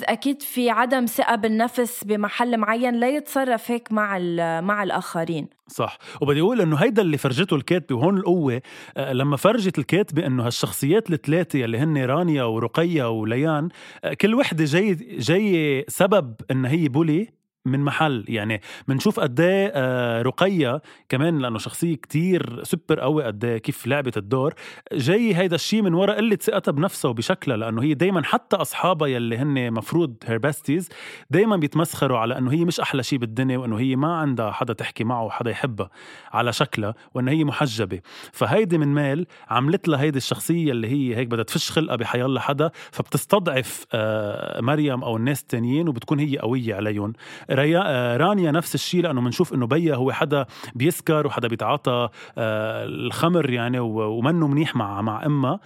أكيد 0.04 0.42
في 0.42 0.70
عدم 0.70 1.06
ثقة 1.06 1.36
بالنفس 1.36 2.04
بمحل 2.04 2.58
معين 2.58 2.96
لا 2.96 3.10
يتصرف 3.10 3.72
هيك 3.72 3.92
مع 3.92 4.20
مع 4.62 4.84
الآخرين. 4.84 5.48
صح. 5.68 5.98
وبدي 6.22 6.42
أقول 6.42 6.62
إنه 6.62 6.76
هيدا 6.76 7.02
اللي 7.02 7.18
فرجته 7.18 7.56
الكاتبة 7.56 7.96
وهون 7.96 8.18
القوة 8.18 8.62
آه، 8.98 9.14
لما 9.14 9.38
فرجت 9.38 9.80
الكاتبة 9.80 10.26
إنه 10.26 10.46
هالشخصيات 10.46 11.12
الثلاثة 11.12 11.66
اللي 11.66 11.78
هن 11.78 11.98
رانيا 11.98 12.44
ورقيه 12.44 13.10
وليان 13.10 13.70
آه، 14.04 14.14
كل 14.14 14.36
وحدة 14.36 14.66
جاي 14.66 14.94
جاي 15.20 15.86
سبب 15.88 16.36
إن 16.52 16.66
هي 16.66 16.88
bully 16.88 17.30
من 17.66 17.80
محل. 17.80 18.26
يعني 18.28 18.62
بنشوف 18.88 19.20
قد 19.20 19.40
إيه 19.40 19.72
آه، 19.76 20.22
رقية 20.22 20.82
كمان 21.10 21.40
لأنه 21.40 21.58
شخصية 21.58 21.96
كتير 21.96 22.64
سوبر 22.64 23.00
قوي 23.00 23.24
قد 23.24 23.46
إيه 23.46 23.58
كيف 23.58 23.88
لعبت 23.88 24.18
الدور. 24.18 24.54
جاي 24.94 25.36
هيدا 25.36 25.56
الشيء 25.56 25.82
من 25.82 25.94
وراء 25.94 26.18
قلة 26.18 26.36
ثقتها 26.36 26.72
بنفسها 26.72 27.10
وبشكلها 27.10 27.58
لأنه 27.58 27.84
هي 27.84 27.94
دائما 27.94 28.24
حتى 28.24 28.56
أصحابها 28.56 29.08
يلي 29.08 29.38
هن 29.38 29.72
مفروض 29.72 30.16
her 30.26 30.45
besties 30.45 30.90
دائما 31.30 31.56
بيتمسخروا 31.56 32.18
على 32.18 32.38
إنه 32.38 32.52
هي 32.52 32.66
مش 32.66 32.80
أحلى 32.80 33.04
شيء 33.04 33.20
بالدنيا 33.20 33.58
وإنه 33.58 33.80
هي 33.80 33.96
ما 33.96 34.16
عندها 34.18 34.52
حدا 34.52 34.74
تحكي 34.74 35.04
معه 35.04 35.24
وحدا 35.24 35.52
يحبها 35.52 35.90
على 36.34 36.54
شكلها 36.54 36.96
وانه 37.14 37.32
هي 37.32 37.44
محجبة. 37.44 38.00
فهيدي 38.32 38.78
من 38.78 38.88
هال 38.88 39.26
عملت 39.50 39.88
لها 39.88 40.02
هيدي 40.02 40.18
الشخصية 40.18 40.72
اللي 40.72 40.88
هي 40.88 41.16
هيك 41.16 41.28
بدها 41.28 41.44
تفش 41.44 41.72
خلقها 41.72 41.96
بحيالله 41.96 42.40
حدا 42.40 42.72
فبتستضعف 42.92 43.86
آه، 43.94 44.62
مريم 44.62 45.04
أو 45.04 45.18
الناس 45.18 45.42
التانيين 45.42 45.88
وبتكون 45.88 46.20
هي 46.20 46.38
قوية 46.38 46.76
عليهم. 46.76 47.14
ريا 47.56 47.84
آه، 47.86 48.18
رانيا 48.18 48.52
نفس 48.52 48.76
الشيء 48.76 49.02
لأنه 49.02 49.22
بنشوف 49.22 49.54
إنه 49.54 49.68
بيا 49.68 49.96
هو 49.96 50.12
حدا 50.12 50.46
بيسكر 50.76 51.28
وحدا 51.28 51.48
بيتعاطى 51.48 52.10
آه، 52.38 52.86
الخمر 52.86 53.50
يعني 53.50 53.80
ومنه 53.80 54.48
منيح 54.48 54.76
مع 54.76 55.02
مع 55.02 55.26
امها 55.26 55.60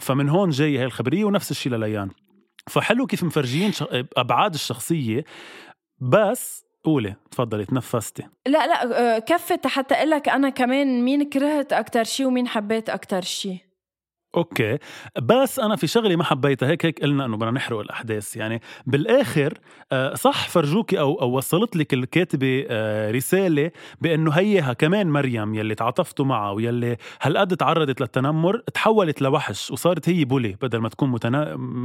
فمن 0.00 0.28
هون 0.28 0.50
جاي 0.50 0.78
هاي 0.78 0.84
الخبرية 0.84 1.24
ونفس 1.24 1.50
الشيء 1.50 1.72
لليان. 1.72 2.10
فحلو 2.66 3.06
كيف 3.06 3.24
مفرجين 3.24 3.72
أبعاد 4.16 4.54
الشخصية 4.54 5.24
بس 6.00 6.64
قولي 6.84 7.14
تفضلي 7.30 7.64
تنفستي. 7.64 8.22
لا 8.46 8.66
لا 8.66 9.16
آه، 9.16 9.18
كفت 9.18 9.66
حتى 9.66 9.94
أقول 9.94 10.10
لك 10.10 10.28
أنا 10.28 10.48
كمان 10.48 11.04
مين 11.04 11.30
كرهت 11.30 11.72
أكثر 11.72 12.04
شيء 12.04 12.26
ومين 12.26 12.48
حبيت 12.48 12.90
أكثر 12.90 13.20
شيء. 13.20 13.65
أوكي. 14.34 14.78
بس 15.22 15.58
أنا 15.58 15.76
في 15.76 15.86
شغله 15.86 16.16
ما 16.16 16.24
حبيتها 16.24 16.68
هيك 16.68 16.86
هيك 16.86 17.02
قلنا 17.02 17.24
إنه 17.24 17.36
بدنا 17.36 17.50
نحرق 17.50 17.78
الأحداث. 17.80 18.36
يعني 18.36 18.60
بالآخر 18.86 19.58
آه، 19.92 20.14
صح 20.14 20.48
فرجوكي 20.48 21.00
أو 21.00 21.20
أو 21.20 21.36
وصلت 21.36 21.76
لك 21.76 21.94
الكاتبة 21.94 22.66
آه، 22.68 23.10
رسالة 23.10 23.70
بأنه 24.00 24.30
هيها 24.30 24.72
كمان 24.72 25.10
مريم 25.10 25.54
يلي 25.54 25.74
تعاطفتوا 25.74 26.24
معها 26.24 26.50
ويلي 26.50 26.96
هالقد 27.22 27.56
تعرضت 27.56 28.00
للتنمر 28.00 28.58
تحولت 28.74 29.22
لوحش 29.22 29.70
وصارت 29.70 30.08
هي 30.08 30.24
bully 30.24 30.56
بدل 30.62 30.78
ما 30.78 30.88
تكون 30.88 31.10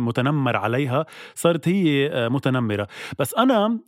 متنمر 0.05 0.57
عليها 0.57 1.05
صارت 1.36 1.67
هي 1.67 2.10
آه، 2.12 2.27
متنمرة. 2.27 2.88
بس 3.19 3.33
أنا 3.33 3.79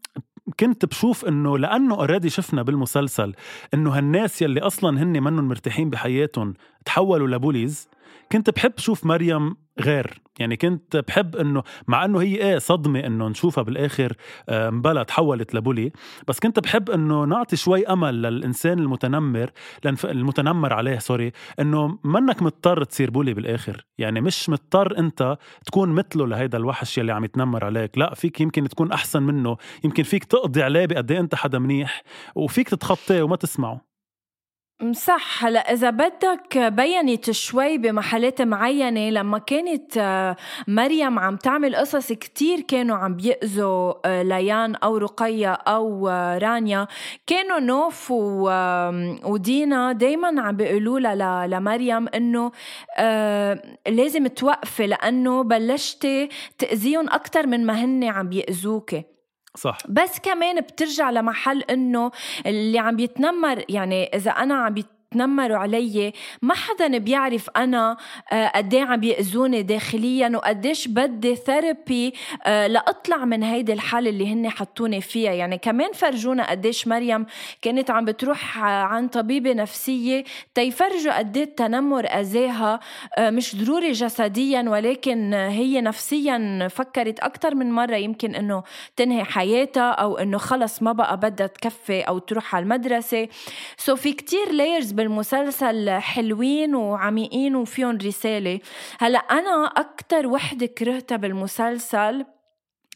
كنت 0.60 0.86
بشوف 0.86 1.26
إنه 1.26 1.58
لأنه 1.58 1.96
already 1.96 2.30
شفنا 2.30 2.62
بالمسلسل 2.62 3.34
إنه 3.74 3.98
هالناس 3.98 4.42
يلي 4.42 4.60
أصلا 4.60 5.04
هن 5.04 5.24
منهم 5.24 5.48
مرتاحين 5.48 5.90
بحياتهم 5.90 6.54
تحولوا 6.86 7.28
ل 7.28 7.35
bullies 7.35 7.88
كنت 8.32 8.50
بحب 8.50 8.74
شوف 8.78 9.06
مريم 9.06 9.56
غير. 9.80 10.22
يعني 10.40 10.58
كنت 10.58 10.98
بحب 10.98 11.36
إنه 11.36 11.64
مع 11.88 12.06
إنه 12.06 12.22
هي 12.22 12.36
إيه 12.36 12.58
صدمة 12.58 13.00
إنه 13.00 13.28
نشوفها 13.28 13.64
بالآخر 13.64 14.14
آه، 14.50 14.70
مبلا 14.70 15.04
تحولت 15.04 15.56
لبولي. 15.56 15.92
بس 16.28 16.40
كنت 16.40 16.60
بحب 16.60 16.90
إنه 16.90 17.26
نعطي 17.26 17.56
شوي 17.56 17.88
أمل 17.88 18.22
للإنسان 18.22 18.80
المتنمر 18.80 19.52
المتنمر 20.04 20.74
عليه 20.74 21.00
سوري 21.00 21.32
إنه 21.60 22.00
منك 22.04 22.42
مضطر 22.42 22.84
تصير 22.84 23.12
بولي 23.12 23.34
بالآخر. 23.34 23.86
يعني 23.98 24.22
مش 24.22 24.50
مضطر 24.50 24.98
أنت 24.98 25.38
تكون 25.66 25.90
مثله 25.90 26.28
لهيدا 26.28 26.58
الوحش 26.58 26.98
يلي 26.98 27.12
عم 27.12 27.24
يتنمر 27.24 27.66
عليك. 27.66 27.98
لا 27.98 28.14
فيك 28.14 28.42
يمكن 28.42 28.70
تكون 28.70 28.92
أحسن 28.92 29.24
منه. 29.24 29.58
يمكن 29.84 30.04
فيك 30.04 30.24
تقضي 30.24 30.64
عليه 30.64 30.86
بقد 30.86 31.12
إيه 31.12 31.20
أنت 31.20 31.36
حدا 31.36 31.60
منيح 31.60 32.04
وفيك 32.36 32.70
تتخطاه 32.70 33.24
وما 33.24 33.36
تسمعه. 33.36 33.93
صح. 34.92 35.46
هلا 35.46 35.74
إذا 35.74 35.90
بدك 35.90 36.58
بينت 36.58 37.32
شوي 37.32 37.78
بمحلات 37.78 38.42
معينة 38.42 39.10
لما 39.10 39.38
كانت 39.38 39.98
آه، 39.98 40.36
مريم 40.68 41.20
عم 41.20 41.36
تعمل 41.36 41.76
قصص 41.76 42.12
كتير 42.12 42.62
كانوا 42.62 42.98
عم 42.98 43.16
بيأذوا 43.16 43.94
آه، 44.06 44.24
ليان 44.24 44.76
أو 44.76 44.98
رقية 44.98 45.54
أو 45.54 46.10
آه، 46.10 46.38
رانيا 46.38 46.88
كانوا 47.28 47.60
نوف 47.60 48.12
ودينا 49.26 49.92
دايما 49.92 50.42
عم 50.42 50.56
بيقولوا 50.56 51.00
لها 51.00 51.48
لمريم 51.48 52.08
إنه 52.08 52.52
لازم 53.88 54.28
توقفي 54.28 54.88
لأنه 54.88 55.44
بلشتي 55.44 56.30
تأذيهم 56.58 57.10
أكثر 57.10 57.48
من 57.48 57.66
ما 57.66 57.74
هن 57.74 58.04
عم 58.04 58.30
بيأذوكي 58.30 59.04
صح. 59.58 59.78
بس 59.90 60.20
كمان 60.20 60.62
بترجع 60.62 61.10
لمحل 61.10 61.62
إنه 61.62 62.12
اللي 62.46 62.80
عم 62.80 62.96
بيتنمر 62.96 63.64
يعني 63.70 64.04
إذا 64.16 64.32
أنا 64.32 64.56
عم 64.56 64.74
بيت 64.74 64.86
بيتنمروا 65.14 65.58
علي. 65.58 66.14
ما 66.42 66.54
حدا 66.54 66.98
بيعرف 66.98 67.50
أنا 67.58 67.98
آه، 68.32 68.48
قد 68.48 68.74
إيه 68.74 68.82
عم 68.84 69.00
بيأذوني 69.00 69.62
داخليا 69.64 70.32
وقديش 70.36 70.88
بدي 70.88 71.36
ثيرابي 71.36 72.14
آه، 72.46 72.68
لأطلع 72.68 73.26
من 73.26 73.44
هيدي 73.44 73.74
الحالة 73.74 74.10
اللي 74.10 74.34
هن 74.34 74.50
حطوني 74.50 75.02
فيها. 75.02 75.32
يعني 75.32 75.58
كمان 75.58 75.92
فرجونا 75.94 76.50
قديش 76.52 76.88
مريم 76.88 77.26
كانت 77.62 77.92
عم 77.92 78.06
بتروح 78.06 78.58
عن 78.64 79.08
طبيبة 79.08 79.54
نفسية 79.54 80.24
تيفرجوا 80.56 81.18
قد 81.18 81.38
إيه 81.38 81.44
التنمر 81.44 82.06
أذاها 82.06 82.80
آه، 83.18 83.30
مش 83.30 83.56
ضروري 83.56 83.92
جسديا 83.92 84.66
ولكن 84.68 85.34
هي 85.34 85.82
نفسيا 85.82 86.68
فكرت 86.68 87.20
أكثر 87.20 87.56
من 87.56 87.72
مرة 87.72 87.96
يمكن 87.96 88.36
إنه 88.36 88.64
تنهي 88.96 89.24
حياتها 89.24 89.92
أو 89.92 90.18
إنه 90.18 90.38
خلص 90.38 90.82
ما 90.84 90.92
بقى 90.92 91.18
بدها 91.18 91.48
تكفي 91.48 92.02
أو 92.02 92.20
تروح 92.20 92.56
على 92.56 92.64
المدرسة. 92.64 93.28
so 93.78 93.96
في 93.96 94.14
كتير 94.14 94.52
layers 94.52 94.92
بالمسلسل 95.04 95.90
حلوين 95.90 96.76
وعميقين 96.76 97.56
وفيهم 97.56 97.98
رسالة. 97.98 98.60
هلا 99.00 99.20
أنا 99.20 99.66
أكتر 99.66 100.28
وحدة 100.28 100.66
كرهتها 100.66 101.16
بالمسلسل 101.16 102.26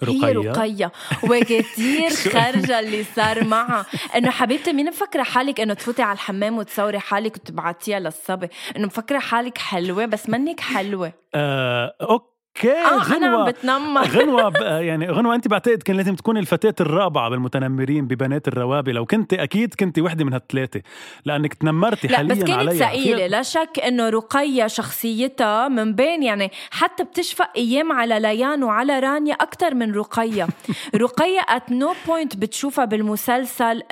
رقية. 0.04 0.26
هي 0.26 0.32
رقية. 0.32 0.91
وكتير 1.30 2.10
خرجة 2.10 2.80
اللي 2.80 3.04
صار 3.04 3.43
معها. 3.43 3.86
إنه 4.15 4.30
حبيبتي 4.30 4.74
مين 4.74 4.88
مفكرة 4.88 5.24
حالك 5.24 5.60
إنه 5.60 5.74
تفوتي 5.74 6.02
على 6.02 6.13
الحمام 6.13 6.58
وتصوري 6.58 7.00
حالك 7.00 7.36
وتبعتيها 7.36 8.00
للصبي؟ 8.00 8.50
إنه 8.78 8.86
مفكرة 8.86 9.20
حالك 9.20 9.58
حلوة 9.58 10.06
بس 10.06 10.30
منك 10.30 10.60
حلوة. 10.60 11.13
آه، 11.36 11.96
okay 12.02 12.37
okay 12.58 12.72
آه 12.72 12.98
غنوة 12.98 13.43
أنا 13.43 13.52
بتنمر. 13.52 14.08
غنوة 14.17 14.54
يعني 14.80 15.10
غنوة 15.10 15.36
أنت 15.36 15.48
بعتقد 15.48 15.84
كان 15.84 15.96
لازم 15.98 16.15
تكوني 16.15 16.39
الفتاة 16.39 16.76
الرابعة 16.82 17.30
بالمتنمرين 17.30 18.08
ببنات 18.08 18.48
الروابي. 18.48 18.91
لو 18.91 19.06
كنت 19.06 19.34
أكيد 19.34 19.74
كنت 19.74 20.00
وحدة 20.00 20.26
من 20.26 20.34
هالثلاثة. 20.34 20.82
لأنك 21.26 21.54
تنمرتي 21.54 22.08
لا 22.08 22.17
حاليا 22.17 22.36
بس 22.36 22.43
كانت 22.43 22.72
ثقيلة. 22.74 23.28
لا 23.28 23.41
شك 23.41 23.80
إنه 23.88 24.10
رقية 24.10 24.67
شخصيتها 24.67 25.67
من 25.67 25.93
بين 25.93 26.24
يعني 26.24 26.52
حتى 26.72 27.04
بتشفق 27.04 27.50
أيام 27.58 27.91
على 27.91 28.20
ليان 28.20 28.63
وعلى 28.63 29.00
رانيا 29.00 29.34
أكثر 29.34 29.76
من 29.76 29.96
رقية. 29.96 30.48
رقية 30.96 31.41
at 31.50 31.72
no 31.72 31.93
point 32.08 32.36
بتشوفها 32.36 32.86
بالمسلسل 32.86 33.84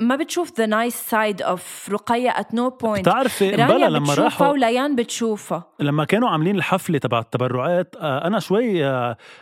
ما 0.00 0.16
بتشوف 0.16 0.52
the 0.58 0.66
nice 0.66 0.96
side 0.96 1.42
of 1.42 1.88
رقية 1.92 2.30
at 2.30 2.54
no 2.54 2.70
point 2.70 3.08
بتعرفي 3.08 3.50
رانيا 3.50 3.88
لما 3.88 4.14
راحوا 4.14 4.48
وليان 4.48 4.96
بتشوفها. 4.96 5.64
لما 5.80 6.04
كانوا 6.04 6.28
عاملين 6.28 6.56
الحفلة 6.56 6.98
تبع 6.98 7.18
التبرعات 7.18 7.83
مرات 7.84 7.96
آه، 8.00 8.26
أنا 8.26 8.38
شوي 8.38 8.84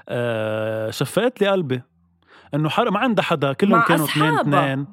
آه، 0.08 0.90
شفقت 0.90 1.40
لي 1.40 1.48
قلبي 1.48 1.82
إنه 2.54 2.68
حر 2.68 2.90
ما 2.90 2.98
عندها 2.98 3.24
حدا 3.24 3.52
كلهم 3.52 3.82
كانوا 3.82 4.04
اثنين 4.04 4.38
اثنين 4.38 4.86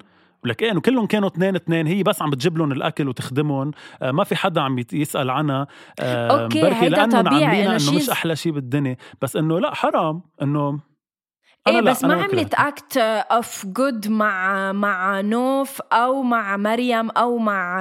ولك 0.44 0.64
إيه 0.64 0.74
كلهم 0.74 1.06
كانوا 1.06 1.30
اثنين 1.30 1.56
اثنين 1.56 1.88
هي 1.88 2.04
بس 2.04 2.22
عم 2.22 2.30
بتجيب 2.30 2.58
لهم 2.58 2.72
الأكل 2.72 3.08
وتخدمهم 3.08 3.72
آه 4.02 4.12
ما 4.12 4.24
في 4.24 4.36
حدا 4.36 4.62
عم 4.62 4.84
يسأل 4.94 5.30
عنها 5.30 5.68
آه 6.00 6.44
okay 6.44 6.62
بركي 6.62 6.90
لأنه 6.90 7.22
طبيعي 7.22 7.66
إنه 7.66 7.76
مش 7.76 8.10
أحلى 8.10 8.36
شيء 8.36 8.52
بالدنيا. 8.52 8.98
بس 9.22 9.36
إنه 9.36 9.60
لا 9.60 9.76
حرام 9.76 10.22
إنه 10.42 10.80
إيه 11.68 11.80
لا، 11.80 11.92
بس 11.92 12.04
ما 12.04 12.14
عملت. 12.14 12.54
act 12.54 12.98
of 13.32 13.66
good 13.66 14.08
مع 14.08 14.72
مع 14.72 15.22
نوف 15.22 15.82
أو 15.82 16.24
مع 16.24 16.58
مريم 16.58 17.10
أو 17.10 17.38
مع 17.38 17.80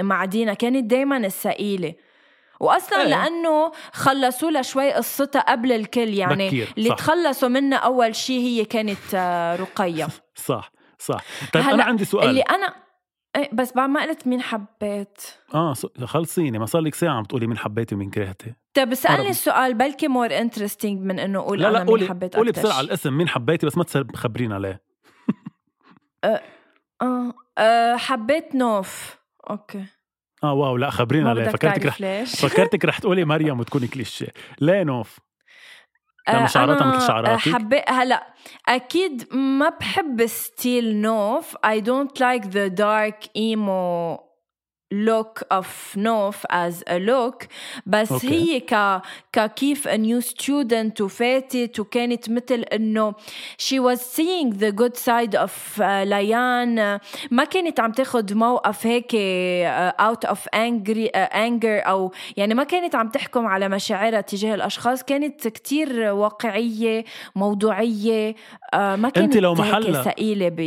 مع 0.00 0.24
دينا. 0.24 0.54
كانت 0.54 0.90
دايما 0.90 1.16
الثقيله 1.16 1.94
واصلا 2.62 3.02
إيه. 3.02 3.08
لأنه 3.08 3.72
خلصوا 3.92 4.50
لها 4.50 4.62
شوي 4.62 4.92
قصتها 4.92 5.40
قبل 5.40 5.72
الكل 5.72 6.08
يعني 6.14 6.46
بكير، 6.46 6.68
اللي 6.78 6.88
صح. 6.88 6.94
تخلصوا 6.96 7.48
منها 7.48 7.78
أول 7.78 8.14
شيء 8.14 8.40
هي 8.40 8.64
كانت 8.64 9.14
آه، 9.14 9.56
رقية 9.56 10.08
صح 10.48 10.72
صح 10.98 11.24
طيب 11.52 11.64
أنا 11.64 11.84
عندي 11.84 12.04
سؤال 12.04 12.28
اللي 12.28 12.40
أنا 12.40 12.74
إيه 13.36 13.50
بس 13.52 13.72
بعد 13.72 13.88
ما 13.90 14.02
قلت 14.02 14.26
مين 14.26 14.42
حبيت 14.42 15.22
آه 15.54 15.74
خلصيني 16.04 16.58
ما 16.58 16.66
صار 16.66 16.82
لك 16.82 16.94
ساعة 16.94 17.12
عم 17.14 17.24
تقولي 17.24 17.46
مين 17.46 17.58
حبيتي 17.58 17.94
ومين 17.94 18.10
كرهتي 18.10 18.54
طيب 18.74 18.92
اسألني. 18.92 19.30
السؤال 19.30 19.74
بلكي 19.74 20.08
more 20.08 20.38
interesting 20.38 21.00
من 21.00 21.18
إنه 21.18 21.38
أقول 21.38 21.60
لا 21.60 21.68
أنا 21.68 21.72
لا 21.72 21.80
مين 21.80 21.88
قولي 21.88 22.08
حبيت 22.08 22.36
قولي 22.36 22.52
بسرعة. 22.52 22.80
الاسم 22.80 23.12
مين 23.12 23.28
حبيتي 23.28 23.66
بس 23.66 23.76
ما 23.76 23.84
تخبرين 23.84 24.52
عليه 24.52 24.82
آه. 26.24 26.40
آه 27.58 27.96
حبيت 27.96 28.54
نوف 28.54 29.18
okay 29.50 29.84
آه 30.44 30.52
wow 30.52 30.76
لا 30.76 30.90
خبرينا 30.90 31.30
عليه 31.30 31.42
بدك 31.42 31.52
فكرتك 31.52 31.86
رح 31.86 32.24
فكرتك 32.48 32.84
رح 32.84 32.98
تقولي 32.98 33.24
مريم 33.24 33.60
وتكوني 33.60 33.86
كليشيه. 33.86 34.28
ليه 34.60 34.82
نوف؟ 34.82 35.18
آه، 36.28 36.46
شعراتها 36.46 36.84
أنا 36.84 36.96
مثل 36.96 37.06
شعراتك؟ 37.06 37.48
حبيت 37.48 37.90
هلا 37.90 38.26
أكيد 38.68 39.34
ما 39.34 39.68
بحب 39.68 40.26
style 40.26 40.96
نوف. 40.96 41.56
I 41.56 41.80
don't 41.80 42.20
like 42.20 42.44
the 42.44 42.70
dark 42.70 43.28
emo 43.38 44.31
look 44.92 45.58
of 45.58 45.66
نوف 45.96 46.46
as 46.46 46.74
a 46.90 46.98
look 46.98 47.46
بس 47.86 48.12
okay. 48.12 48.28
هي 48.28 48.60
ك 48.60 49.02
ككيف 49.32 49.88
a 49.88 49.96
new 49.96 50.24
student 50.28 51.00
وفاتت 51.00 51.80
وكانت 51.80 52.30
مثل 52.30 52.60
إنه 52.72 53.12
was 53.62 53.98
seeing 53.98 54.52
the 54.58 54.72
good 54.82 54.96
side 55.04 55.38
of 55.38 55.80
آه، 55.82 56.04
ليان 56.04 56.98
ما 57.30 57.44
كانت 57.44 57.80
عم 57.80 57.92
تاخد 57.92 58.32
موقف 58.32 58.86
هيك 58.86 59.12
out 60.00 60.28
of 60.30 60.38
angry 60.56 61.10
آه، 61.14 61.48
anger 61.48 61.88
أو 61.88 62.12
يعني 62.36 62.54
ما 62.54 62.64
كانت 62.64 62.94
عم 62.94 63.08
تحكم 63.08 63.46
على 63.46 63.68
مشاعرها 63.68 64.20
تجاه 64.20 64.54
الأشخاص. 64.54 65.02
كانت 65.02 65.48
كتير 65.48 66.12
واقعية 66.12 67.04
موضوعية 67.36 68.34
آه، 68.74 68.96
ما 68.96 69.08
كانت 69.08 69.36
لو 69.36 69.50
هيك 69.52 69.60
محلها- 69.60 70.02
ثقيلة 70.02 70.48
ب 70.48 70.60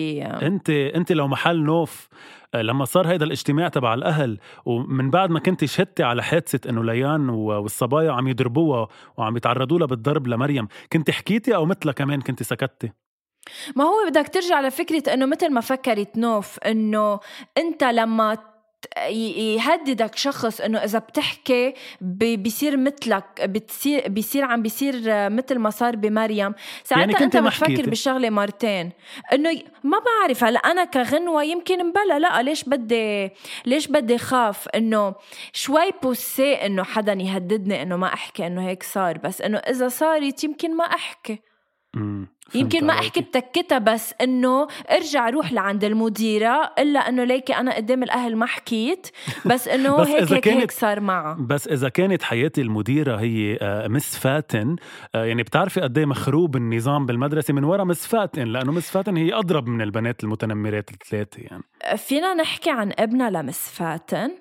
أنت 0.43 0.69
أنت 0.69 1.11
لو 1.11 1.27
محل 1.27 1.63
نوف 1.63 2.07
لما 2.55 2.85
صار 2.85 3.07
هيدا 3.07 3.25
الاجتماع 3.25 3.67
تبع 3.67 3.93
الأهل 3.93 4.39
ومن 4.65 5.09
بعد 5.09 5.29
ما 5.29 5.39
كنت 5.39 5.65
شهدتي 5.65 6.03
على 6.03 6.23
حادثة 6.23 6.69
إنه 6.69 6.83
ليان 6.83 7.29
والصبايا 7.29 8.11
عم 8.11 8.27
يضربوها 8.27 8.87
وعم 9.17 9.37
يتعرضوا 9.37 9.79
لها 9.79 9.87
بالضرب 9.87 10.27
لمريم 10.27 10.67
كنت 10.93 11.11
حكيتي 11.11 11.55
أو 11.55 11.65
مثلها 11.65 11.93
كمان 11.93 12.21
كنت 12.21 12.43
سكتتي 12.43 12.91
ما 13.75 13.83
هو 13.83 14.09
بدك 14.09 14.27
ترجع 14.27 14.61
لفكرة 14.61 15.13
إنه 15.13 15.25
مثل 15.25 15.53
ما 15.53 15.61
فكرت 15.61 16.17
نوف 16.17 16.59
إنه 16.59 17.19
أنت 17.57 17.83
لما 17.83 18.37
يهددك 19.09 20.15
شخص 20.15 20.61
إنه 20.61 20.79
إذا 20.79 20.99
بتحكي 20.99 21.73
بيصير 22.01 22.77
مثلك 22.77 23.41
بتصير 23.45 24.07
بيصير 24.09 24.43
عم 24.45 24.61
بيصير 24.61 25.01
آه، 25.07 25.29
مثل 25.29 25.59
ما 25.59 25.69
صار 25.69 25.95
بمريم. 25.95 26.53
ساعتها 26.83 27.11
يعني 27.11 27.25
أنت 27.25 27.37
ما 27.37 27.49
بتفكر. 27.49 27.89
بالشغله 27.89 28.29
مرتين. 28.29 28.91
إنه 29.33 29.61
ما 29.83 29.97
بعرف 29.99 30.43
هلا 30.43 30.59
أنا 30.59 30.83
كغنوة 30.85 31.43
يمكن 31.43 31.85
مبلا 31.85 32.19
لا 32.19 32.41
ليش 32.41 32.63
بدي 32.63 33.29
ليش 33.65 33.87
بدي 33.87 34.17
خاف 34.17 34.67
إنه 34.67 35.15
شوي 35.53 35.91
بوسي 36.03 36.53
إنه 36.53 36.83
حدا 36.83 37.13
يهددني 37.13 37.81
إنه 37.81 37.95
ما 37.97 38.13
أحكي 38.13 38.47
إنه 38.47 38.67
هيك 38.67 38.83
صار. 38.83 39.17
بس 39.17 39.41
إنه 39.41 39.57
إذا 39.57 39.87
صارت 39.87 40.43
يمكن 40.43 40.77
ما 40.77 40.83
أحكي. 40.85 41.39
يمكن 42.55 42.85
ما. 42.85 42.93
أحكي 42.93 43.21
بتكتها 43.21 43.77
بس 43.77 44.13
إنه 44.21 44.67
ارجع 44.91 45.29
روح 45.29 45.51
لعند 45.53 45.83
المديرة 45.83 46.71
إلا 46.79 46.99
إنه 46.99 47.23
ليكي 47.23 47.53
أنا 47.55 47.75
قدام 47.75 48.03
الأهل 48.03 48.35
ما 48.35 48.45
حكيت 48.45 49.07
بس 49.51 49.67
إنه 49.67 49.97
بس 49.97 50.07
هيك 50.07 50.21
إذا 50.21 50.35
هيك, 50.35 50.47
هيك 50.47 50.57
كانت- 50.57 50.71
صار 50.71 50.99
معها 50.99 51.37
بس 51.39 51.67
إذا 51.67 51.89
كانت 51.89 52.23
حياتي 52.23 52.61
المديرة 52.61 53.15
هي 53.15 53.57
آه، 53.61 53.87
مس 53.87 54.17
فاتن 54.17 54.75
آه، 55.15 55.25
يعني 55.25 55.43
بتعرفي 55.43 55.81
قد 55.81 55.97
إيه 55.97 56.05
مخروب 56.05 56.55
النظام 56.55 57.05
بالمدرسة 57.05 57.53
من 57.53 57.63
ورا 57.63 57.83
مس 57.83 58.07
فاتن 58.07 58.43
لأنه 58.47 58.71
مس 58.71 58.89
فاتن 58.91 59.17
هي 59.17 59.33
أضرب 59.33 59.67
من 59.67 59.81
البنات 59.81 60.23
المتنمرات 60.23 60.89
الثلاثة 60.91 61.41
يعني. 61.41 61.63
فينا 61.97 62.33
نحكي 62.33 62.69
عن 62.71 62.93
ابنها 62.99 63.29
لمس 63.29 63.69
فاتن؟ 63.69 64.31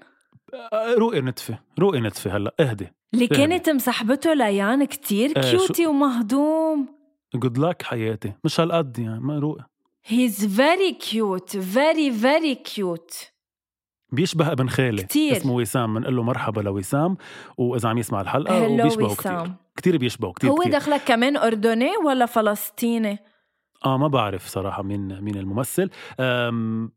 آه، 0.73 0.95
روقي 0.95 1.21
نتفه 1.21 1.59
روقي 1.79 2.01
نتفه 2.01 2.37
هلأ 2.37 2.55
اهدي 2.61 2.89
اللي. 3.15 3.27
كانت 3.27 3.71
مصاحبته 3.71 4.35
ليان 4.35 4.85
كتير 4.85 5.33
كيوتي 5.33 5.87
ومهضوم. 5.87 6.94
جود 7.35 7.59
لك 7.59 7.83
حياتي. 7.83 8.33
مش 8.45 8.61
هالقد 8.61 8.99
يعني 8.99 9.21
ما 9.21 9.39
روقي. 9.39 9.65
هيز 10.07 10.57
فيري 10.61 10.93
كيوت 10.93 11.57
فيري 11.57 12.13
فيري 12.13 12.55
كيوت 12.55 13.15
بيشبه 14.13 14.53
ابن 14.53 14.69
خالي. 14.69 15.03
كتير. 15.03 15.37
اسمه 15.37 15.53
وسام. 15.55 15.95
بنقول 15.95 16.17
له 16.17 16.23
مرحبا 16.23 16.61
لوسام. 16.61 17.17
وإذا 17.59 17.89
عم 17.89 17.99
يسمع 17.99 18.21
الحلقة 18.21 18.67
هلو 18.67 18.75
وبيشبهه 18.85 19.15
كتير. 19.15 19.33
وسام. 19.33 19.57
كتير 19.77 19.97
بيشبهه 19.97 20.33
كتير 20.33 20.51
هو 20.51 20.55
كتير. 20.57 20.73
دخلك 20.73 21.01
كمان 21.07 21.37
أردني 21.37 21.97
ولا 22.07 22.27
فلسطيني؟ 22.27 23.19
آه 23.85 23.99
ما 23.99 24.09
بعرف 24.09 24.47
صراحة 24.47 24.83
مين 24.83 25.21
مين 25.21 25.37
الممثل. 25.37 25.91
أم 26.21 26.93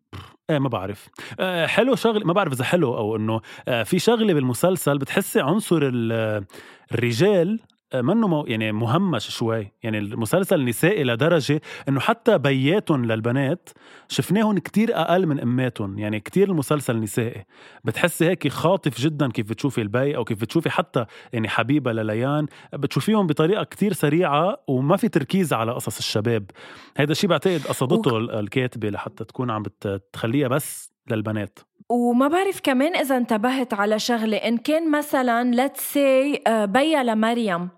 إيه 0.50 0.60
ما 0.60 0.69
بعرف. 0.69 1.10
أه 1.39 1.65
حلو 1.65 1.95
شغله 1.95 2.26
ما 2.26 2.34
بعرف 2.34 2.54
إذا 2.54 2.63
حلو 2.63 2.97
أو 2.97 3.15
إنه. 3.15 3.41
أه 3.67 3.84
في 3.84 4.00
شغلة 4.00 4.34
بالمسلسل 4.34 4.97
بتحسي 4.97 5.39
عنصر 5.41 5.80
ال- 5.82 6.45
الرجال 6.91 7.60
آه، 7.60 7.76
منه 7.95 8.28
مو 8.28 8.45
يعني 8.47 8.71
مهمش 8.71 9.30
شوي. 9.30 9.71
يعني 9.84 9.97
المسلسل 9.97 10.65
نسائي 10.65 11.04
لدرجة 11.04 11.62
إنه 11.89 12.00
حتى 12.00 12.38
بياتهم 12.38 13.06
للبنات 13.06 13.69
شفناهم 14.08 14.58
كتير 14.58 14.95
أقل 14.95 15.26
من 15.26 15.39
اماتهم 15.39 16.00
يعني 16.00 16.19
كتير 16.19 16.50
المسلسل 16.50 17.00
نسائي. 17.00 17.45
بتحسي 17.84 18.26
هيك 18.30 18.47
خاطف 18.47 19.02
جدا 19.02 19.32
كيف 19.32 19.50
بتشوفي 19.50 19.82
البي 19.82 20.15
أو 20.15 20.23
كيف 20.23 20.41
بتشوفي 20.41 20.69
حتى 20.69 21.06
يعني 21.34 21.50
حبيبة 21.50 21.91
لليان. 21.91 22.45
بتشوفيهم 22.73 23.28
بطريقة 23.28 23.63
كتير 23.63 23.93
سريعة 23.93 24.58
وما 24.67 24.97
في 24.97 25.10
تركيز 25.10 25.54
على 25.54 25.71
قصص 25.71 25.97
الشباب. 25.97 26.52
هذا 26.97 27.12
الشيء 27.12 27.30
بعتقد 27.30 27.62
قصدته 27.67 28.17
ال- 28.17 28.32
الكاتبة 28.32 28.89
لحتى 28.89 29.23
تكون 29.23 29.52
عم 29.52 29.63
بتخليها 29.63 30.47
بس 30.47 30.93
للبنات. 31.12 31.60
وما 31.89 32.28
بعرف 32.28 32.60
كمان 32.63 32.95
إذا 32.95 33.17
انتبهت 33.17 33.73
على 33.73 34.00
شغلة. 34.00 34.38
إن 34.38 34.58
كان 34.58 34.91
مثلا 34.91 35.67
let's 35.67 35.80
say 35.93 36.41
آه، 36.47 36.65
بيا 36.65 37.04
لمريم. 37.04 37.62
آه، 37.62 37.76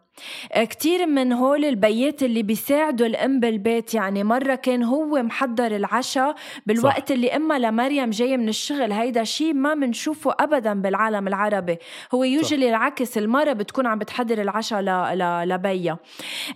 كتير 0.55 1.05
من 1.05 1.33
هول 1.33 1.65
البيات 1.65 2.23
اللي 2.23 2.43
بيساعدوا 2.43 3.07
الأم 3.07 3.39
بالبيت 3.39 3.93
يعني 3.93 4.23
مرة 4.23 4.55
كان 4.55 4.83
هو 4.83 5.21
محضر 5.23 5.75
العشاء 5.75 6.35
بالوقت 6.65 7.07
صح. 7.09 7.15
اللي 7.15 7.35
أمها 7.35 7.59
لمريم 7.59 8.09
جاية 8.09 8.37
من 8.37 8.49
الشغل. 8.49 8.91
هيدا 8.91 9.23
شيء 9.23 9.53
ما 9.53 9.75
منشوفه 9.75 10.35
أبدا 10.39 10.73
بالعالم 10.81 11.27
العربي. 11.27 11.77
هو 12.13 12.23
يوجلي 12.23 12.69
العكس 12.69 13.17
المرة 13.17 13.53
بتكون 13.53 13.85
عم 13.87 13.99
بتحضر 13.99 14.41
العشاء 14.41 14.81
ل... 14.81 14.85
ل... 15.19 15.49
لبيا 15.49 15.97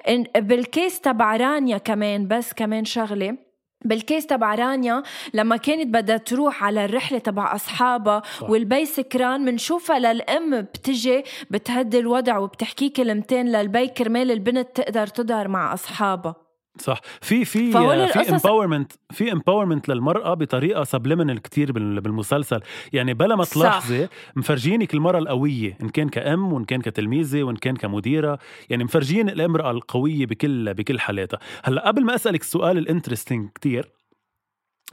إن- 0.10 0.40
بالكيس 0.40 1.00
تبع 1.02 1.36
رانيا 1.38 1.78
كمان 1.78 2.28
بس 2.28 2.54
كمان 2.54 2.86
شغلة. 2.86 3.38
بالكيس 3.86 4.26
تبع 4.26 4.56
رانيا 4.56 5.04
لما 5.34 5.58
كانت 5.58 5.88
بدها 5.94 6.18
تروح 6.18 6.64
على 6.64 6.86
الرحلة 6.86 7.20
تبع 7.20 7.56
أصحابها 7.56 8.22
صح. 8.40 8.50
والبي 8.50 8.86
سكران 8.86 9.46
منشوفها 9.46 10.00
للأم 10.00 10.62
بتجي 10.62 11.24
بتهدي 11.52 12.00
الوضع 12.00 12.38
وبتحكي 12.38 12.90
كلمتين 12.90 13.52
للبي 13.52 13.88
كرمال 13.88 14.32
البنت 14.32 14.68
تقدر 14.76 15.08
تظهر 15.08 15.48
مع 15.48 15.74
أصحابها 15.74 16.36
صح. 16.80 17.02
في 17.22 17.46
في 17.46 17.72
فهول 17.72 18.08
في 18.08 18.30
امباورمنت 18.30 18.92
في 19.12 19.32
امباورمنت 19.32 19.90
للمرأة 19.90 20.34
بطريقة 20.34 20.84
سبليمينال 20.84 21.42
كتير 21.42 21.72
بال- 21.72 22.02
بالمسلسل. 22.02 22.60
يعني 22.94 23.14
بلا 23.14 23.36
ما. 23.36 23.44
تلاحظي 23.44 24.08
مفرجينك 24.36 24.94
المرأة 24.94 25.20
القوية 25.20 25.78
إن 25.82 25.90
كان 25.90 26.10
كأم 26.10 26.54
وإن 26.54 26.66
كان 26.66 26.82
كتلميذة 26.82 27.44
وإن 27.44 27.56
كان 27.56 27.76
كمديرة. 27.76 28.40
يعني 28.70 28.84
مفرجين 28.84 29.30
الأمرأة 29.30 29.72
القوية 29.72 30.26
بكل 30.26 30.74
بكل 30.74 31.00
حالاتها. 31.00 31.40
هلأ 31.64 31.88
قبل 31.88 32.04
ما 32.06 32.16
أسألك 32.16 32.42
السؤال 32.42 32.78
الانترستينج 32.78 33.50
كتير 33.56 33.92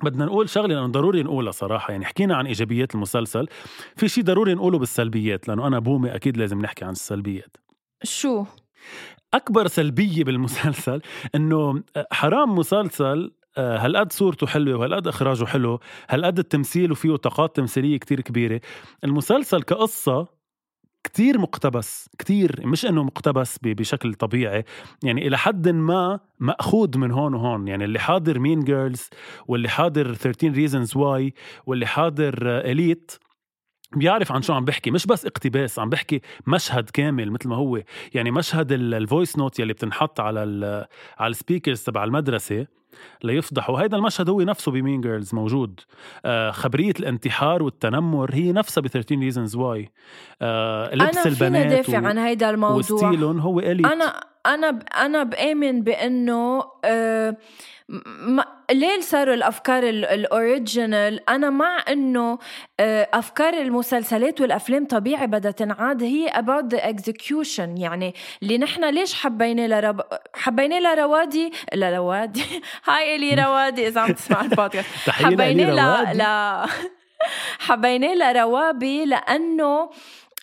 بدنا 0.02 0.24
نقول 0.24 0.48
شغلة 0.48 0.74
لأنه 0.74 0.86
ضروري 0.86 1.22
نقولها 1.22 1.52
صراحة. 1.52 1.90
يعني 1.92 2.04
حكينا 2.04 2.36
عن 2.36 2.46
إيجابيات 2.46 2.94
المسلسل. 2.94 3.46
في 3.96 4.08
شيء 4.08 4.24
ضروري 4.24 4.54
نقوله 4.54 4.78
بالسلبيات 4.78 5.48
لأنه 5.48 5.66
أنا 5.66 5.78
بومي 5.78 6.14
أكيد 6.14 6.36
لازم 6.36 6.60
نحكي 6.62 6.84
عن 6.84 6.92
السلبيات. 6.92 7.56
شو؟ 8.02 8.44
أكبر 9.34 9.66
سلبية 9.66 10.24
بالمسلسل 10.24 11.02
إنه 11.34 11.82
حرام 12.12 12.54
مسلسل 12.54 13.32
آه، 13.58 13.78
هالقد 13.78 14.12
صورته 14.12 14.46
حلوة 14.46 14.78
وهالقد 14.78 15.06
إخراجه 15.08 15.44
حلو 15.44 15.80
هالقد 16.10 16.38
التمثيل 16.38 16.92
وفيه 16.92 17.16
طاقات 17.16 17.56
تمثيلية 17.56 17.96
كتير 17.98 18.20
كبيرة. 18.20 18.60
المسلسل 19.04 19.62
كقصة 19.62 20.26
كتير 21.04 21.38
مقتبس 21.38 22.08
كتير 22.18 22.60
مش 22.66 22.86
إنه 22.86 23.04
مقتبس 23.04 23.58
بشكل 23.62 24.14
طبيعي. 24.14 24.64
يعني 25.04 25.26
إلى 25.26 25.38
حد 25.38 25.68
ما 25.68 26.20
مأخوذ 26.40 26.98
من 26.98 27.10
هون 27.10 27.34
وهون. 27.34 27.68
يعني 27.68 27.84
اللي 27.84 27.98
حاضر 27.98 28.38
Mean 28.38 28.60
Girls 28.60 29.08
واللي 29.46 29.68
حاضر 29.68 30.14
13 30.14 30.54
Reasons 30.54 30.96
Why 30.96 31.34
واللي 31.66 31.86
حاضر 31.86 32.34
Elite 32.46 33.12
بيعرف 33.96 34.32
عن 34.32 34.42
شو 34.42 34.52
عم 34.52 34.64
بحكي 34.64 34.90
مش 34.90 35.06
بس 35.06 35.26
اقتباس 35.26 35.78
عم 35.78 35.88
بحكي 35.90 36.20
مشهد 36.46 36.90
كامل 36.90 37.30
مثل 37.30 37.48
ما 37.48 37.56
هو. 37.56 37.82
يعني 38.14 38.30
مشهد 38.30 38.72
ال 38.72 38.83
voice 38.83 39.38
note 39.38 39.58
يلي 39.58 39.72
بتنحط 39.72 40.20
على 40.20 40.42
ال 40.44 40.84
على 41.18 41.30
ال 41.30 41.36
speakers 41.36 41.82
تبع 41.82 42.04
المدرسة 42.04 42.66
ليفضحوا 43.24 43.80
هيدا 43.82 43.96
المشهد 43.96 44.28
هو 44.28 44.40
نفسه 44.40 44.72
ب 44.72 44.78
Mean 44.78 45.00
Girls 45.00 45.34
موجود. 45.34 45.80
آه 46.24 46.50
خبرية 46.50 46.92
الانتحار 47.00 47.62
والتنمر 47.62 48.30
هي 48.34 48.52
نفسها 48.52 48.82
ب 48.82 48.86
13 48.86 49.20
Reasons 49.20 49.56
Why 49.56 49.90
آه 50.42 50.94
لبس 50.94 51.18
فينا 51.18 51.24
البنات 51.26 51.66
دافع 51.66 52.06
عن 52.08 52.18
هيدا 52.18 52.50
الموضوع؟ 52.50 52.76
و 52.78 52.86
style 52.86 53.23
هم 53.23 53.38
هو 53.40 53.60
Elite 53.60 53.86
أنا 53.86 54.20
أنا 54.46 54.70
ب- 54.70 54.82
أنا 54.96 55.22
بآمن 55.22 55.82
بأنه 55.82 56.62
آه 56.84 57.36
ما 58.28 58.44
ليه 58.70 59.00
صاروا 59.00 59.34
الأفكار 59.34 59.82
ال- 59.88 60.04
ال 60.04 60.18
original 60.18 61.30
أنا 61.30 61.50
مع 61.50 61.84
إنه 61.88 62.38
آه، 62.80 63.08
أفكار 63.14 63.54
المسلسلات 63.54 64.40
والأفلام 64.40 64.86
طبيعي 64.86 65.26
بدها 65.26 65.50
تنعاد. 65.50 66.02
هي 66.02 66.28
about 66.30 66.74
the 66.76 66.80
execution. 66.80 67.60
يعني 67.80 68.14
اللي 68.42 68.58
نحن 68.58 68.94
ليش 68.94 69.14
حبينا 69.14 69.68
لرب... 69.80 70.00
حبينا 70.34 70.94
لروادي 70.94 71.52
لروادي؟ 71.74 72.44
هاي 72.84 73.16
إلي 73.16 73.34
روادي 73.34 73.88
إذا 73.88 74.00
عم 74.00 74.12
تسمع 74.12 74.40
البودكاست. 74.40 74.88
تحية 75.06 75.26
لإلي 75.28 75.64
حبينا 75.66 76.12
ل... 76.12 76.18
ل... 76.18 76.68
حبينا 77.66 78.32
لروابي 78.32 79.04
لأنه 79.04 79.90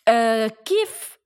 آه، 0.07 0.51
كيف 0.65 1.17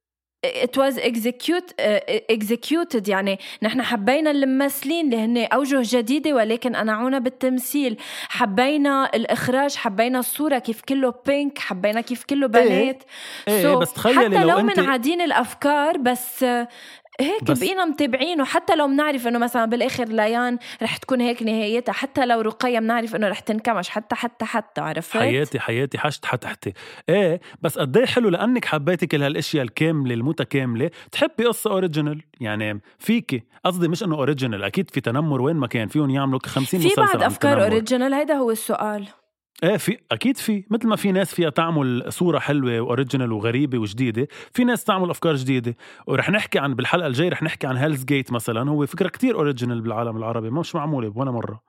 it 0.65 0.75
was 0.81 0.95
execute 0.97 1.69
uh, 1.79 2.35
executed. 2.35 3.09
يعني 3.09 3.39
نحن 3.61 3.81
حبينا 3.81 4.31
الممثلين 4.31 5.05
اللي 5.05 5.17
هن 5.17 5.37
أوجه 5.53 5.81
جديدة 5.83 6.33
ولكن 6.33 6.75
أنعونا 6.75 7.19
بالتمثيل. 7.19 7.97
حبينا 8.29 9.09
الإخراج 9.15 9.75
حبينا 9.75 10.19
الصورة 10.19 10.59
كيف 10.59 10.81
كله 10.81 11.13
بينك 11.25 11.59
حبينا 11.59 12.01
كيف 12.01 12.23
كله 12.23 12.47
بنات. 12.47 13.03
إيه، 13.47 13.63
So، 13.63 13.77
بس 13.77 13.93
تخيلي 13.93 14.19
حتى 14.19 14.27
لو 14.43 14.49
لو 14.49 14.57
أنت- 14.69 14.77
منعادين 14.79 15.21
الأفكار 15.21 15.97
بس 15.97 16.43
آه، 16.43 16.67
هيك 17.19 17.43
بقينا 17.43 17.85
متابعين 17.85 18.41
وحتى 18.41 18.75
لو 18.75 18.87
بنعرف 18.87 19.27
إنه 19.27 19.39
مثلا 19.39 19.65
بالآخر 19.65 20.05
ليان 20.05 20.57
رح 20.83 20.97
تكون 20.97 21.21
هيك 21.21 21.43
نهايتها 21.43 21.93
حتى 21.93 22.25
لو 22.25 22.41
رقية 22.41 22.79
بنعرف 22.79 23.15
إنه 23.15 23.27
رح 23.27 23.39
تنكمش. 23.39 23.89
حتى 23.89 24.15
حتى 24.15 24.45
حتى 24.45 24.81
عرفت؟ 24.81 25.17
حياتي 25.17 25.59
حياتي. 25.59 25.97
حشت 25.97 26.25
حتحتي 26.25 26.73
إيه 27.09 27.41
بس 27.61 27.79
قد 27.79 27.97
إيه 27.97 28.05
حلو 28.05 28.29
لأنك 28.29 28.65
حبيتي 28.65 29.07
كل 29.07 29.23
هالاشياء 29.23 29.63
الكاملة 29.63 30.13
المتكاملة. 30.13 30.91
تحبي 31.11 31.45
قصة 31.45 31.71
original 31.71 32.21
يعني 32.39 32.81
فيكي. 32.99 33.43
قصدي 33.65 33.87
مش 33.87 34.03
إنه 34.03 34.15
original 34.15 34.63
أكيد 34.63 34.89
في 34.89 35.01
تنمر 35.01 35.41
وين 35.41 35.55
ما 35.55 35.67
كان. 35.67 35.87
فيهم 35.87 36.09
يعملوا 36.09 36.39
50 36.45 36.79
في 36.79 36.89
عن 36.97 37.21
أفكار. 37.21 37.63
original 37.63 38.13
هيدا 38.13 38.33
هو 38.33 38.51
السؤال. 38.51 39.07
إيه 39.63 39.77
في 39.77 39.97
أكيد 40.11 40.37
في. 40.37 40.63
مثل 40.69 40.87
ما 40.87 40.95
في 40.95 41.11
ناس 41.11 41.35
فيها 41.35 41.49
تعمل 41.49 42.03
صورة 42.13 42.39
حلوة 42.39 42.81
و 42.81 42.87
original 42.87 43.31
وغريبة 43.31 43.77
وجديدة 43.77 44.27
في 44.53 44.63
ناس 44.63 44.83
تعمل 44.83 45.09
أفكار 45.09 45.35
جديدة. 45.35 45.75
ورح 46.07 46.29
نحكي 46.29 46.59
عن 46.59 46.75
بالحلقة 46.75 47.07
الجاية 47.07 47.29
رح 47.29 47.43
نحكي 47.43 47.67
عن 47.67 47.77
Hell's 47.77 48.03
Gate 48.05 48.31
مثلا 48.31 48.69
هو 48.69 48.85
فكرة 48.85 49.07
كتير 49.09 49.35
original 49.35 49.81
بالعالم 49.81 50.17
العربي 50.17 50.49
مش 50.49 50.75
معمولة 50.75 51.11
ولا 51.15 51.31
مرة. 51.31 51.61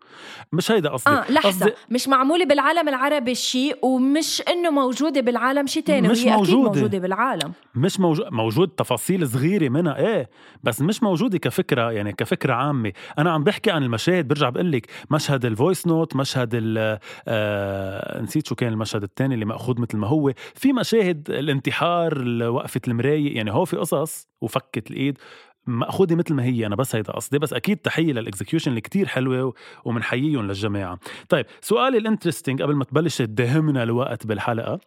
مش 0.53 0.71
هيدا 0.71 0.89
قصدي. 0.91 1.11
آه 1.11 1.31
لحظة. 1.33 1.49
قصدي 1.67 1.73
مش 1.91 2.09
معمولة 2.09 2.45
بالعالم 2.45 2.89
العربي 2.89 3.35
شيء 3.35 3.79
ومش 3.83 4.43
إنه 4.49 4.71
موجودة 4.71 5.21
بالعالم 5.21 5.67
شيء 5.67 5.83
تاني 5.83 6.09
مش 6.09 6.19
وهي 6.19 6.35
أكيد 6.35 6.55
موجودة. 6.55 6.75
موجودة 6.81 6.99
بالعالم. 6.99 7.53
مش 7.75 8.01
موجود 8.01 8.27
موجود 8.33 8.69
تفاصيل 8.69 9.29
صغيرة 9.29 9.69
منها 9.69 9.97
إيه 9.97 10.31
بس 10.63 10.81
مش 10.81 11.03
موجودة 11.03 11.39
كفكرة 11.39 11.93
يعني 11.93 12.13
كفكرة 12.13 12.53
عامة. 12.55 12.93
أنا 13.19 13.31
عم 13.31 13.45
بحكي 13.45 13.71
عن 13.71 13.83
المشاهد 13.83 14.29
برجع 14.29 14.49
بقول 14.49 14.73
لك 14.73 14.87
مشهد 15.11 15.45
ال 15.45 15.52
voice 15.52 15.87
note 15.87 16.17
مشهد 16.17 16.51
ال 16.55 16.99
آه 17.29 18.21
نسيت 18.23 18.47
شو 18.47 18.55
كان 18.55 18.73
المشهد 18.73 19.03
الثاني 19.03 19.35
اللي 19.35 19.45
مأخوذ 19.45 19.81
مثل 19.81 19.97
ما 19.97 20.07
هو. 20.07 20.33
في 20.55 20.73
مشاهد 20.73 21.31
الانتحار 21.31 22.25
وقفة 22.43 22.81
المراية 22.89 23.37
يعني 23.37 23.53
هو 23.53 23.65
في 23.65 23.77
قصص 23.77 24.29
وفكت 24.41 24.91
الإيد. 24.91 25.19
مأخوذة 25.67 26.15
مثل 26.15 26.35
ما 26.35 26.45
هي 26.45 26.67
أنا 26.67 26.77
بس 26.77 26.95
هيدا 26.95 27.13
قصدي 27.13 27.39
بس 27.39 27.53
أكيد 27.53 27.77
تحية 27.77 28.13
لل 28.13 28.23
execution 28.23 28.71
اللي 28.71 28.81
كتير 28.81 29.09
حلوة 29.09 29.55
ومنحييهم 29.85 30.47
للجماعة 30.47 30.99
طيب 31.29 31.47
سؤالي 31.61 31.99
ال 31.99 32.04
interesting 32.04 32.63
قبل 32.63 32.75
ما 32.75 32.85
تبلش 32.85 33.19
تدهمنا 33.19 33.83
الوقت 33.83 34.27
بالحلقة 34.27 34.81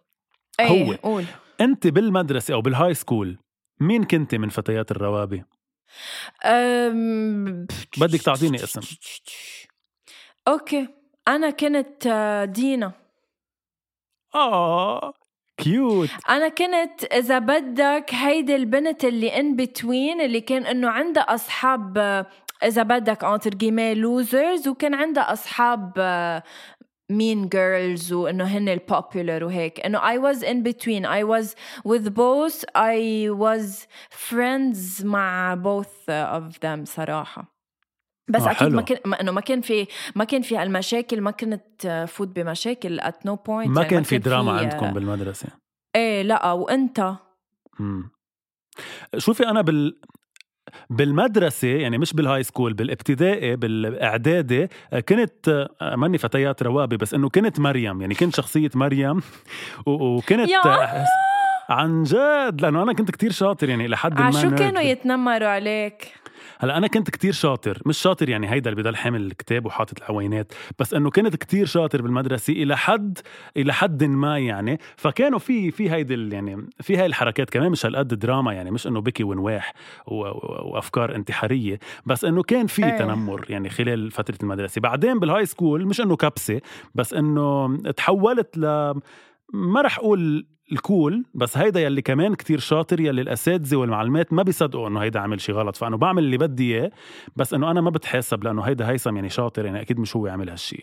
إيه 0.60 0.66
هو. 0.86 0.92
قول 0.92 1.24
أنت 1.60 1.86
بالمدرسة 1.86 2.54
أو 2.54 2.60
بال 2.60 2.94
high 2.94 3.12
school 3.12 3.38
مين 3.80 4.04
كنت 4.04 4.34
من 4.34 4.48
فتيات 4.48 4.90
الروابي؟ 4.90 5.44
أم... 6.44 7.66
بدك 7.98 8.22
تعطيني 8.22 8.56
اسم. 8.64 8.80
okay 10.48 10.88
أنا 11.28 11.50
كنت 11.50 12.06
آه، 12.06 12.44
دينا 12.44 12.92
آه 14.34 15.12
cute 15.56 16.08
أنا 16.28 16.48
كنت 16.48 17.04
إذا 17.04 17.38
بدك 17.38 18.10
هيدي 18.14 18.56
البنت 18.56 19.04
اللي 19.04 19.40
in 19.40 19.56
between 19.56 20.20
اللي 20.20 20.40
كان 20.40 20.66
إنه 20.66 20.88
عندها 20.88 21.22
أصحاب 21.22 21.98
إذا 22.64 22.82
بدك 22.82 23.24
انتر 23.24 23.50
جيمي 23.50 23.94
losers 23.94 24.68
وكان 24.68 24.94
عندها 24.94 25.32
أصحاب 25.32 25.92
mean 27.10 27.48
girls 27.48 28.12
وإنه 28.12 28.44
هن 28.44 28.68
ال 28.68 28.78
popular 28.78 29.44
وهيك. 29.44 29.80
إنه 29.80 29.98
I 29.98 30.18
was 30.18 30.42
in 30.42 30.62
between 30.62 31.04
I 31.04 31.22
was 31.24 31.54
with 31.84 32.14
both 32.14 32.64
I 32.74 33.28
was 33.30 33.86
friends 34.10 35.04
مع 35.04 35.54
both 35.54 36.08
of 36.08 36.58
them 36.60 36.84
صراحة. 36.84 37.55
بس 38.28 38.42
آه، 38.42 38.50
أكيد 38.50 38.68
ما 38.68 38.76
حلو. 38.76 38.84
كان 38.84 39.10
ما 39.10 39.20
إنه 39.20 39.32
ما 39.32 39.40
كان 39.40 39.60
في 39.60 39.86
ما 40.14 40.24
كان 40.24 40.42
في 40.42 40.62
المشاكل 40.62 41.20
ما 41.20 41.30
كنت 41.30 41.86
آه، 41.86 42.04
فوت 42.04 42.28
بمشاكل 42.28 43.00
at 43.00 43.28
no 43.28 43.32
point 43.32 43.48
ما 43.48 43.80
يعني 43.82 43.84
كان 43.90 44.02
في 44.02 44.18
دراما 44.18 44.52
آه، 44.52 44.60
عندكم 44.60 44.92
بالمدرسة 44.92 45.48
إيه 45.96 46.22
لا 46.22 46.52
وأنت 46.52 47.14
مم. 47.78 48.10
شوفي 49.18 49.48
أنا 49.48 49.60
بال 49.62 50.00
بالمدرسة 50.90 51.68
يعني 51.68 51.98
مش 51.98 52.12
بال 52.14 52.42
high 52.42 52.54
school 52.54 52.72
بالابتدائي 52.74 53.56
بالإعدادي 53.56 54.68
آه، 54.92 55.00
كنت 55.00 55.68
آه، 55.80 55.96
ماني 55.96 56.18
فتيات 56.18 56.62
روابي 56.62 56.96
بس 56.96 57.14
إنه 57.14 57.28
كنت 57.28 57.60
مريم 57.60 58.00
يعني 58.00 58.14
كنت 58.14 58.36
شخصية 58.36 58.70
مريم 58.74 59.20
وكنت 59.86 60.50
آه، 60.66 61.04
عن 61.68 62.02
جد 62.02 62.60
لأنه 62.60 62.82
أنا 62.82 62.92
كنت 62.92 63.10
كتير 63.10 63.32
شاطر 63.32 63.68
يعني 63.68 63.88
لحد 63.88 64.20
ما 64.20 64.26
عشو 64.26 64.50
nerd. 64.50 64.54
كانوا 64.54 64.82
يتنمروا 64.82 65.48
عليك 65.48 66.14
هلا 66.58 66.76
أنا 66.76 66.86
كنت 66.86 67.10
كتير 67.10 67.32
شاطر 67.32 67.82
مش 67.86 67.98
شاطر 67.98 68.28
يعني 68.28 68.50
هيدا 68.50 68.70
اللي 68.70 68.82
بضل 68.82 68.96
حامل 68.96 69.26
الكتاب 69.26 69.66
وحاطط 69.66 69.98
العوينات 69.98 70.52
بس 70.78 70.94
إنه 70.94 71.10
كنت 71.10 71.36
كتير 71.36 71.66
شاطر 71.66 72.02
بالمدرسة 72.02 72.52
إلى 72.52 72.76
حد 72.76 73.18
إلى 73.56 73.72
حد 73.72 74.04
ما 74.04 74.38
يعني 74.38 74.80
فكانوا 74.96 75.38
في 75.38 75.70
في 75.70 75.90
هيدي 75.90 76.34
يعني 76.34 76.66
في 76.80 76.96
هاي 76.96 77.06
الحركات 77.06 77.50
كمان 77.50 77.70
مش 77.70 77.86
هالقد 77.86 78.08
دراما 78.08 78.52
يعني 78.52 78.70
مش 78.70 78.86
إنه 78.86 79.00
بكي 79.00 79.24
ونواح 79.24 79.72
وأفكار 80.06 81.14
انتحارية 81.14 81.78
بس 82.06 82.24
إنه 82.24 82.42
كان 82.42 82.66
في 82.66 82.84
إيه. 82.84 82.98
تنمر 82.98 83.46
يعني 83.48 83.70
خلال 83.70 84.10
فترة 84.10 84.38
المدرسة 84.42 84.80
بعدين 84.80 85.18
بال 85.18 85.46
high 85.46 85.62
school 85.62 85.86
مش 85.86 86.00
إنه 86.00 86.16
كبسة 86.16 86.60
بس 86.94 87.14
إنه 87.14 87.76
تحولت 87.96 88.58
ل 88.58 88.92
ما 89.52 89.82
رح 89.82 89.98
أقول 89.98 90.46
ال 90.72 90.82
cool 90.82 91.24
بس 91.34 91.58
هيدا 91.58 91.80
يلي 91.80 92.02
كمان 92.02 92.34
كتير 92.34 92.58
شاطر 92.58 93.00
يلي 93.00 93.20
الأساتذة 93.22 93.76
والمعلمات 93.76 94.32
ما 94.32 94.42
بيصدقوا 94.42 94.88
إنه 94.88 95.00
هيدا 95.00 95.20
عمل 95.20 95.40
شي 95.40 95.52
غلط. 95.52 95.76
فانه 95.76 95.96
بعمل 95.96 96.24
اللي 96.24 96.38
بدي 96.38 96.74
إياه 96.74 96.90
بس 97.36 97.54
إنه 97.54 97.70
أنا 97.70 97.80
ما 97.80 97.90
بتحاسب 97.90 98.44
لأنه 98.44 98.62
هيدا 98.62 98.90
هيثم 98.90 99.16
يعني 99.16 99.28
شاطر 99.28 99.64
يعني 99.66 99.80
أكيد 99.80 100.00
مش 100.00 100.16
هو 100.16 100.26
عمل 100.26 100.50
هالشي. 100.50 100.82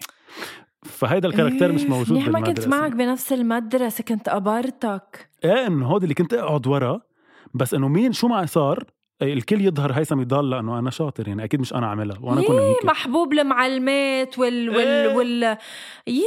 فهيدا 0.84 1.28
ال 1.28 1.32
character 1.32 1.72
مش 1.72 1.82
إيه، 1.84 1.90
موجود 1.90 2.12
منيح 2.12 2.28
ما 2.28 2.42
كنت. 2.42 2.68
معك 2.68 2.92
بنفس 2.92 3.34
المدرسة 3.34 4.04
كنت 4.04 4.30
قبرتك 4.30 5.30
إيه 5.44 5.68
إنه 5.68 5.86
هود 5.88 6.04
اللي 6.04 6.16
كنت 6.16 6.34
أقعد 6.34 6.68
ورا 6.68 7.02
بس 7.54 7.74
إنه 7.74 7.88
مين 7.88 8.12
شو 8.12 8.28
معي 8.28 8.48
صار 8.48 8.84
الكل 9.24 9.62
يظهر 9.62 9.92
هيثم 9.92 10.22
يضل 10.22 10.50
لأنه 10.50 10.80
أنا 10.80 10.90
شاطر 10.90 11.28
يعني 11.28 11.44
أكيد 11.44 11.60
مش 11.60 11.74
أنا 11.74 11.88
عاملها 11.88 12.18
وأنا 12.22 12.42
يي 12.42 12.48
هيك 12.50 12.86
محبوب 12.86 13.34
المعلمات 13.34 14.40
وال 14.40 14.70
وال 14.70 14.78
إيه. 14.88 15.16
وال 15.16 15.58
يي 16.08 16.24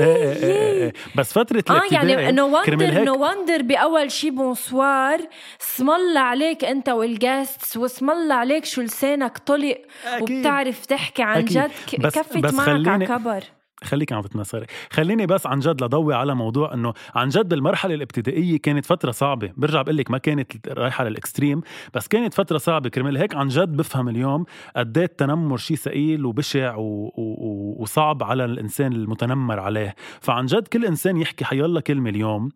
إيه 0.00 0.06
يي 0.06 0.06
إيه 0.06 0.32
إيه 0.32 0.44
يي 0.44 0.82
إيه. 0.84 0.92
بس 1.16 1.32
فترة 1.32 1.64
آه 1.70 1.82
يعني 1.90 2.32
نو 2.32 2.58
وندر 2.58 3.04
نو 3.04 3.26
وندر 3.26 3.62
بأول 3.62 4.10
شي 4.10 4.30
بونسوار 4.30 5.20
اسم 5.62 5.90
الله 5.90 6.20
عليك 6.20 6.64
أنت 6.64 6.88
والجاستس 6.88 7.76
واسم 7.76 8.10
الله 8.10 8.34
عليك 8.34 8.64
شو 8.64 8.82
لسانك 8.82 9.38
طلق. 9.38 9.78
وبتعرف 10.20 10.86
تحكي 10.86 11.22
عن 11.22 11.38
أكيد. 11.38 11.70
جد 11.98 12.06
كفت 12.06 12.38
بس 12.38 12.54
معك 12.54 12.88
على 12.88 13.06
كبر 13.06 13.44
خليك 13.82 14.12
عم 14.12 14.20
بتنصري 14.20 14.66
خليني 14.90 15.26
بس 15.26 15.46
عن 15.46 15.58
جد 15.58 15.84
لضوي 15.84 16.14
على 16.14 16.34
موضوع 16.34 16.74
إنه 16.74 16.92
عن 17.14 17.28
جد 17.28 17.52
المرحلة 17.52 17.94
الابتدائية 17.94 18.58
كانت 18.58 18.86
فترة 18.86 19.10
صعبة. 19.10 19.50
برجع 19.56 19.82
بقول 19.82 19.96
لك 19.96 20.10
ما 20.10 20.18
كانت 20.18 20.68
رايحة 20.68 21.04
للإكستريم 21.04 21.60
بس 21.94 22.08
كانت 22.08 22.34
فترة 22.34 22.58
صعبة 22.58 22.88
كرمال. 22.88 23.16
هيك 23.16 23.34
عن 23.34 23.48
جد 23.48 23.76
بفهم 23.76 24.08
اليوم 24.08 24.44
قد 24.76 24.98
إيه 24.98 25.04
التنمر 25.04 25.56
شيء 25.56 25.76
ثقيل 25.76 26.24
وبشع 26.24 26.76
و... 26.76 27.12
و... 27.16 27.82
وصعب 27.82 28.22
على 28.22 28.44
الإنسان 28.44 28.92
المتنمر 28.92 29.60
عليه. 29.60 29.94
فعن 30.20 30.46
جد 30.46 30.68
كل 30.68 30.84
إنسان 30.84 31.16
يحكي 31.16 31.44
حيالله 31.44 31.80
كلمة 31.80 32.10
اليوم 32.10 32.48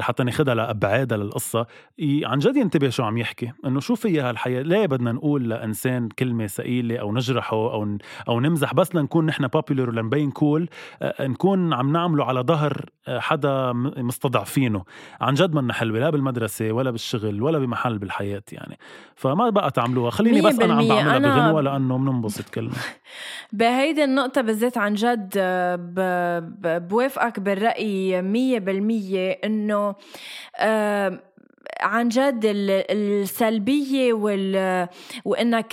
حتى 0.00 0.24
ناخدها 0.24 0.54
لأبعادها 0.54 1.18
للقصة. 1.18 1.66
عن 2.02 2.38
جد 2.38 2.56
ينتبه 2.56 2.88
شو 2.88 3.02
عم 3.02 3.18
يحكي. 3.18 3.52
إنه 3.66 3.80
شو 3.80 3.94
فيها 3.94 4.28
هالحياة؟ 4.28 4.62
ليه 4.62 4.86
بدنا 4.86 5.12
نقول 5.12 5.48
لإنسان 5.48 6.08
كلمة 6.08 6.46
ثقيلة 6.46 6.96
أو 6.96 7.12
نجرحه 7.12 7.56
أو. 7.56 7.98
أو 8.28 8.40
نمزح 8.40 8.74
بس 8.74 8.94
لنكون 8.94 9.26
نحن 9.26 9.46
بوبيلر 9.46 9.88
ولنبين 9.88 10.30
كول 10.30 10.68
نكون 11.20 11.74
عم 11.74 11.92
نعمله 11.92 12.24
على 12.24 12.40
ظهر 12.40 12.84
آه، 13.08 13.18
حدا 13.18 13.72
مستضعفينه. 13.74 14.84
عن 15.20 15.34
جد 15.34 15.54
منا 15.54 15.72
حلوة 15.72 15.98
لا 16.00 16.10
بالمدرسة 16.10 16.72
ولا 16.72 16.90
بالشغل 16.90 17.42
ولا 17.42 17.58
بمحل 17.58 17.98
بالحياة 17.98 18.42
يعني. 18.52 18.78
فما 19.14 19.50
بقى 19.50 19.70
تعملوها. 19.70 20.10
خليني 20.10 20.40
بس 20.40 20.60
أنا 20.60 20.74
عم. 20.74 20.88
بعملها 20.88 21.18
أنا- 21.18 21.22
بغنوة 21.22 21.60
لأنه 21.62 21.98
بننبسط 21.98 22.48
كلنا. 22.54 22.70
بهيدي 23.52 24.04
النقطة 24.04 24.40
بالذات 24.40 24.78
عن 24.78 24.94
جد 24.94 25.32
آه، 25.36 25.76
ب- 25.76 26.60
ب- 26.62 26.88
بوافقك 26.88 27.40
بالرأي 27.40 28.22
مية 28.22 28.58
بالمية 28.58 29.30
إنه 29.44 29.94
آه، 30.60 31.20
عن 31.80 32.08
جد 32.08 32.40
ال- 32.44 32.84
السلبية 32.90 34.12
وال 34.12 34.88
وإنك 35.24 35.72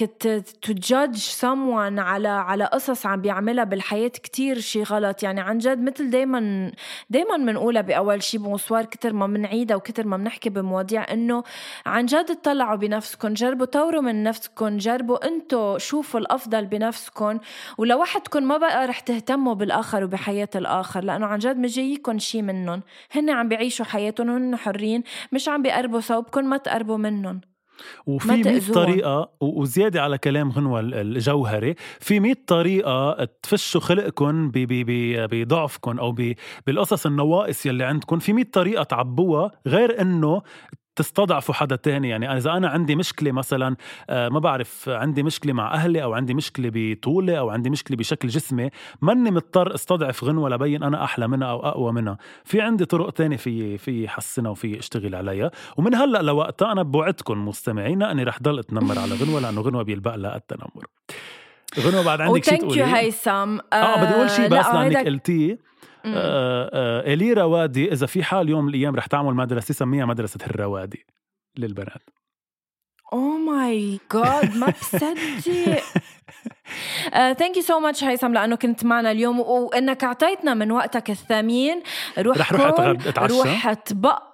تجادج 0.62 1.20
someone 1.42 2.00
على 2.00 2.28
على 2.28 2.66
قصص 2.66 3.06
عم 3.06 3.22
بيعملها 3.22 3.64
بالحياة 3.64 4.08
كتير 4.08 4.60
شي 4.60 4.84
غلط. 4.84 5.24
يعني 5.24 5.42
عن 5.42 5.58
جد 5.58 5.82
مثل 5.84 6.10
دايما 6.10 6.72
دايما 7.10 7.38
بنقولها 7.38 7.82
بأول 7.82 8.24
شي 8.24 8.38
بونسوار 8.38 8.86
كتر 8.86 9.14
ما 9.14 9.28
بنعيدها 9.28 9.78
وكتر 9.78 10.08
ما 10.08 10.18
بنحكي 10.18 10.50
بمواضيع 10.50 11.14
إنه 11.14 11.44
عن 11.86 12.06
جد 12.06 12.32
اطلعوا 12.32 12.76
بنفسكم 12.76 13.34
جربوا 13.34 13.66
طوروا 13.66 14.02
من 14.02 14.24
نفسكم 14.24 14.78
جربوا 14.78 15.28
أنتو 15.28 15.78
شوفوا 15.78 16.20
الأفضل 16.20 16.66
بنفسكم 16.66 17.40
ولوحدكم 17.78 18.44
ما 18.44 18.58
بقى 18.58 18.88
رح 18.88 19.00
تهتموا 19.00 19.54
بالآخر 19.54 20.04
وبحياة 20.04 20.50
الآخر 20.56 21.04
لأنه 21.04 21.26
عن 21.26 21.40
جد 21.40 21.58
مش 21.58 21.76
جايكم 21.76 22.20
شي 22.20 22.42
منهم 22.42 22.82
هن 23.12 23.30
عم 23.30 23.48
بيعيشوا 23.50 23.86
حياتهم 23.86 24.30
وهن 24.30 24.56
حرين 24.56 25.04
مش 25.32 25.50
عم 25.50 25.62
بيقربوا 25.78 26.00
صوبكم 26.00 26.46
ما 26.46 26.58
تقربوا 26.58 26.98
منهم 26.98 27.42
وفي 28.08 28.28
ما 28.28 28.34
100 28.36 28.44
تأذوهم. 28.44 28.74
طريقة 28.86 29.30
وزيادة 29.42 30.02
على 30.02 30.18
كلام 30.18 30.52
غنوة 30.52 30.80
ال- 30.80 30.94
الجوهري 30.94 31.76
في 32.00 32.20
100 32.20 32.34
طريقة 32.48 33.26
تفشوا 33.44 33.82
خلقكم 33.82 34.52
بضعفكم 34.54 36.00
أو 36.00 36.16
بالقصص 36.68 37.06
النواقص 37.06 37.66
يلي 37.66 37.84
عندكم 37.84 38.20
في 38.20 38.34
100 38.34 38.46
طريقة 38.54 38.84
تعبوها 38.84 39.52
غير 39.68 40.02
إنه 40.02 40.42
تستضعفوا 40.98 41.56
حدا 41.56 41.76
تاني. 41.76 42.10
يعني 42.10 42.38
إذا 42.38 42.52
أنا 42.52 42.68
عندي 42.70 42.96
مشكلة 42.96 43.32
مثلا 43.32 43.76
آه، 44.10 44.30
ما 44.30 44.40
بعرف 44.40 44.90
عندي 44.90 45.24
مشكلة 45.24 45.54
مع 45.54 45.74
أهلي 45.74 46.04
أو 46.04 46.14
عندي 46.14 46.34
مشكلة 46.34 46.72
بطولي 46.74 47.40
أو 47.40 47.50
عندي 47.50 47.70
مشكلة 47.70 47.98
بشكل 47.98 48.28
جسمي 48.28 48.70
ماني 49.02 49.32
مضطر 49.32 49.76
أستضعف 49.76 50.24
غنوة 50.24 50.50
لبين 50.50 50.84
أنا 50.84 51.04
أحلى 51.04 51.28
منها 51.28 51.48
أو 51.48 51.60
أقوى 51.68 51.92
منها. 51.92 52.18
في 52.44 52.62
عندي 52.62 52.86
طرق 52.86 53.10
تانية 53.12 53.38
في 53.38 53.78
في 53.78 54.08
حسنها 54.10 54.52
وفي 54.52 54.80
اشتغل 54.80 55.16
عليها. 55.16 55.52
ومن 55.78 55.96
هلأ 55.96 56.22
لوقتها 56.22 56.72
أنا 56.72 56.84
بوعدكم 56.84 57.48
مستمعينا 57.48 58.12
إني 58.12 58.24
رح 58.24 58.40
ضل 58.42 58.60
أتنمر 58.60 59.00
على 59.00 59.14
غنوة 59.14 59.40
لأنه 59.40 59.62
غنوة 59.62 59.84
بيلبق 59.84 60.16
لها 60.16 60.36
التنمر. 60.36 60.86
غنوة 61.80 62.04
بعد 62.04 62.22
عندك 62.22 62.44
شيء 62.44 62.54
و 62.54 62.56
thank 62.56 62.64
you 62.78 62.86
تقولي 62.86 62.98
هيثم 62.98 63.58
آه 63.74 64.04
بدي 64.04 64.16
أقول 64.16 64.30
شيء 64.30 64.50
لا، 64.50 64.60
بس 64.60 64.68
لأنك 64.68 65.06
قلتيه. 65.06 65.52
آه 65.52 65.56
آه 65.56 65.77
إلي 67.14 67.34
روادي؟ 67.34 67.92
إذا 67.92 68.06
في 68.06 68.24
حال 68.24 68.50
يوم 68.50 68.64
من 68.64 68.70
الأيام 68.70 68.96
رح 68.96 69.06
تعمل 69.06 69.34
مدرسة 69.34 69.74
سميها 69.74 70.06
مدرسة 70.06 70.40
الروادي 70.46 71.06
للبنات. 71.58 72.10
oh 73.14 73.38
my 73.38 74.00
god 74.14 74.58
ما 74.58 74.68
بصدق. 74.70 75.84
thank 77.12 77.58
you 77.58 77.64
so 77.64 77.80
much 77.80 78.04
هيثم 78.04 78.34
لأنه 78.34 78.56
كنت 78.56 78.86
معنا 78.86 79.12
اليوم. 79.12 79.40
وإنك 79.40 80.04
أعطيتنا 80.04 80.54
من 80.54 80.72
وقتك 80.72 81.10
الثمين. 81.10 81.82
روح 82.20 82.38
رح 82.38 82.54
روح 82.54 82.80
أتعشى. 82.80 83.34
روح 83.34 83.74
تبقط 83.74 84.28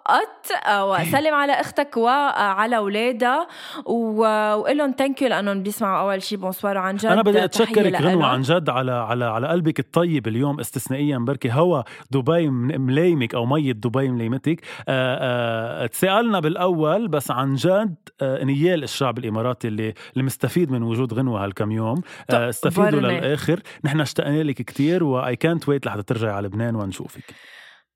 آه، 0.68 0.92
وسلم 0.92 1.34
على 1.34 1.54
أختك 1.54 1.98
وعلى 1.98 2.78
اولادها 2.78 3.48
وقول 3.86 4.78
لهم 4.78 4.96
thank 4.98 5.22
you 5.22 5.28
لأنهم 5.28 5.64
بيسمعوا 5.64 6.02
أول 6.02 6.24
شيء 6.24 6.38
bonsoir 6.38 6.78
وعن 6.78 6.96
جد. 6.96 7.06
أنا 7.06 7.22
بدي 7.22 7.44
اتشكرك 7.44 8.02
غنوه. 8.02 8.26
عن 8.26 8.42
جد 8.42 8.70
على 8.70 8.92
على 8.92 9.26
على 9.26 9.48
قلبك 9.48 9.80
الطيب 9.80 10.28
اليوم 10.28 10.60
استثنائيا. 10.60 11.18
بركي 11.18 11.52
هوا 11.52 11.84
دبي 12.12 12.50
ملايمك 12.50 13.36
أو 13.36 13.46
ميه 13.46 13.72
دبي 13.72 14.10
ملايمتك 14.10 14.62
آه، 14.88 15.84
آه، 15.84 15.86
تسالنا 15.86 16.40
بالأول 16.40 17.08
بس 17.08 17.32
عن 17.32 17.56
جد 17.56 17.96
نيال 18.22 18.84
الشعب 18.84 19.18
الإماراتي 19.18 19.68
اللي 19.68 19.94
اللي 20.14 20.24
مستفيد 20.24 20.72
من 20.72 20.84
وجود 20.84 21.14
غنوة 21.14 21.44
هالكم 21.46 21.72
يوم. 21.72 22.02
استفيدوا 22.30 23.02
برني. 23.02 23.20
للآخر 23.20 23.60
نحن 23.84 24.02
اشتقنا 24.02 24.44
لك 24.44 24.62
كثير 24.62 25.04
واي 25.04 25.36
كانت 25.36 25.70
ويت 25.70 25.86
لحتى 25.86 26.04
ترجعي 26.04 26.32
على 26.32 26.48
لبنان 26.48 26.76
ونشوفك 26.76 27.24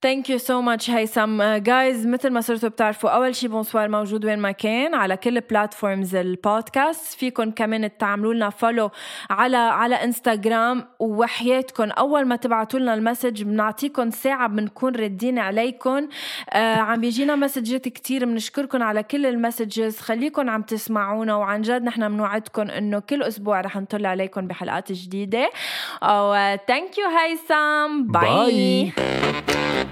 thank 0.02 0.30
you 0.30 0.38
so 0.38 0.62
much 0.62 0.90
هيثم 0.90 1.44
guys 1.44 2.08
مثل 2.08 2.30
ما 2.30 2.42
صرتوا 2.42 2.70
بتعرفوا 2.70 3.10
أول 3.10 3.36
شي 3.36 3.48
بونسوار 3.48 3.90
موجود 3.90 4.26
وين 4.26 4.40
ما 4.40 4.52
كان 4.52 4.96
على 4.96 5.18
كل 5.18 5.42
platforms 5.42 6.16
البودكاست 6.16 7.20
فيكم 7.20 7.52
كمان 7.52 7.98
تعملوا 7.98 8.34
لنا 8.34 8.50
follow 8.50 8.90
على 9.30 9.58
على 9.58 9.96
انستغرام 9.96 10.88
وحياتكم 11.00 11.92
أول 11.92 12.26
ما 12.26 12.36
تبعتوا 12.36 12.80
لنا 12.80 12.94
ال 12.94 13.00
message 13.00 13.44
بنعطيكم 13.44 14.10
ساعة 14.10 14.48
بنكون 14.48 14.96
ردين 14.96 15.40
عليكم 15.40 16.08
آه 16.50 16.76
عم 16.76 17.02
بيجينا 17.02 17.36
messageات 17.36 17.88
كتير 17.88 18.26
بنشكركم 18.26 18.84
على 18.84 19.04
كل 19.04 19.26
ال 19.26 19.33
messages. 19.33 20.00
خليكم 20.00 20.50
عم 20.50 20.62
تسمعونا 20.62 21.36
وعن 21.36 21.62
جد 21.62 21.84
نحن 21.84 22.10
بنوعدكم 22.10 22.70
إنه 22.70 23.00
كل 23.00 23.24
أسبوع 23.24 23.62
رح 23.62 23.78
نطل 23.78 24.06
عليكم 24.06 24.48
بحلقات 24.48 24.92
جديدة. 24.92 25.50
thank 26.68 26.98
you 26.98 27.08
هيثم 27.08 28.12
bye 28.12 28.94
bye. 28.94 29.87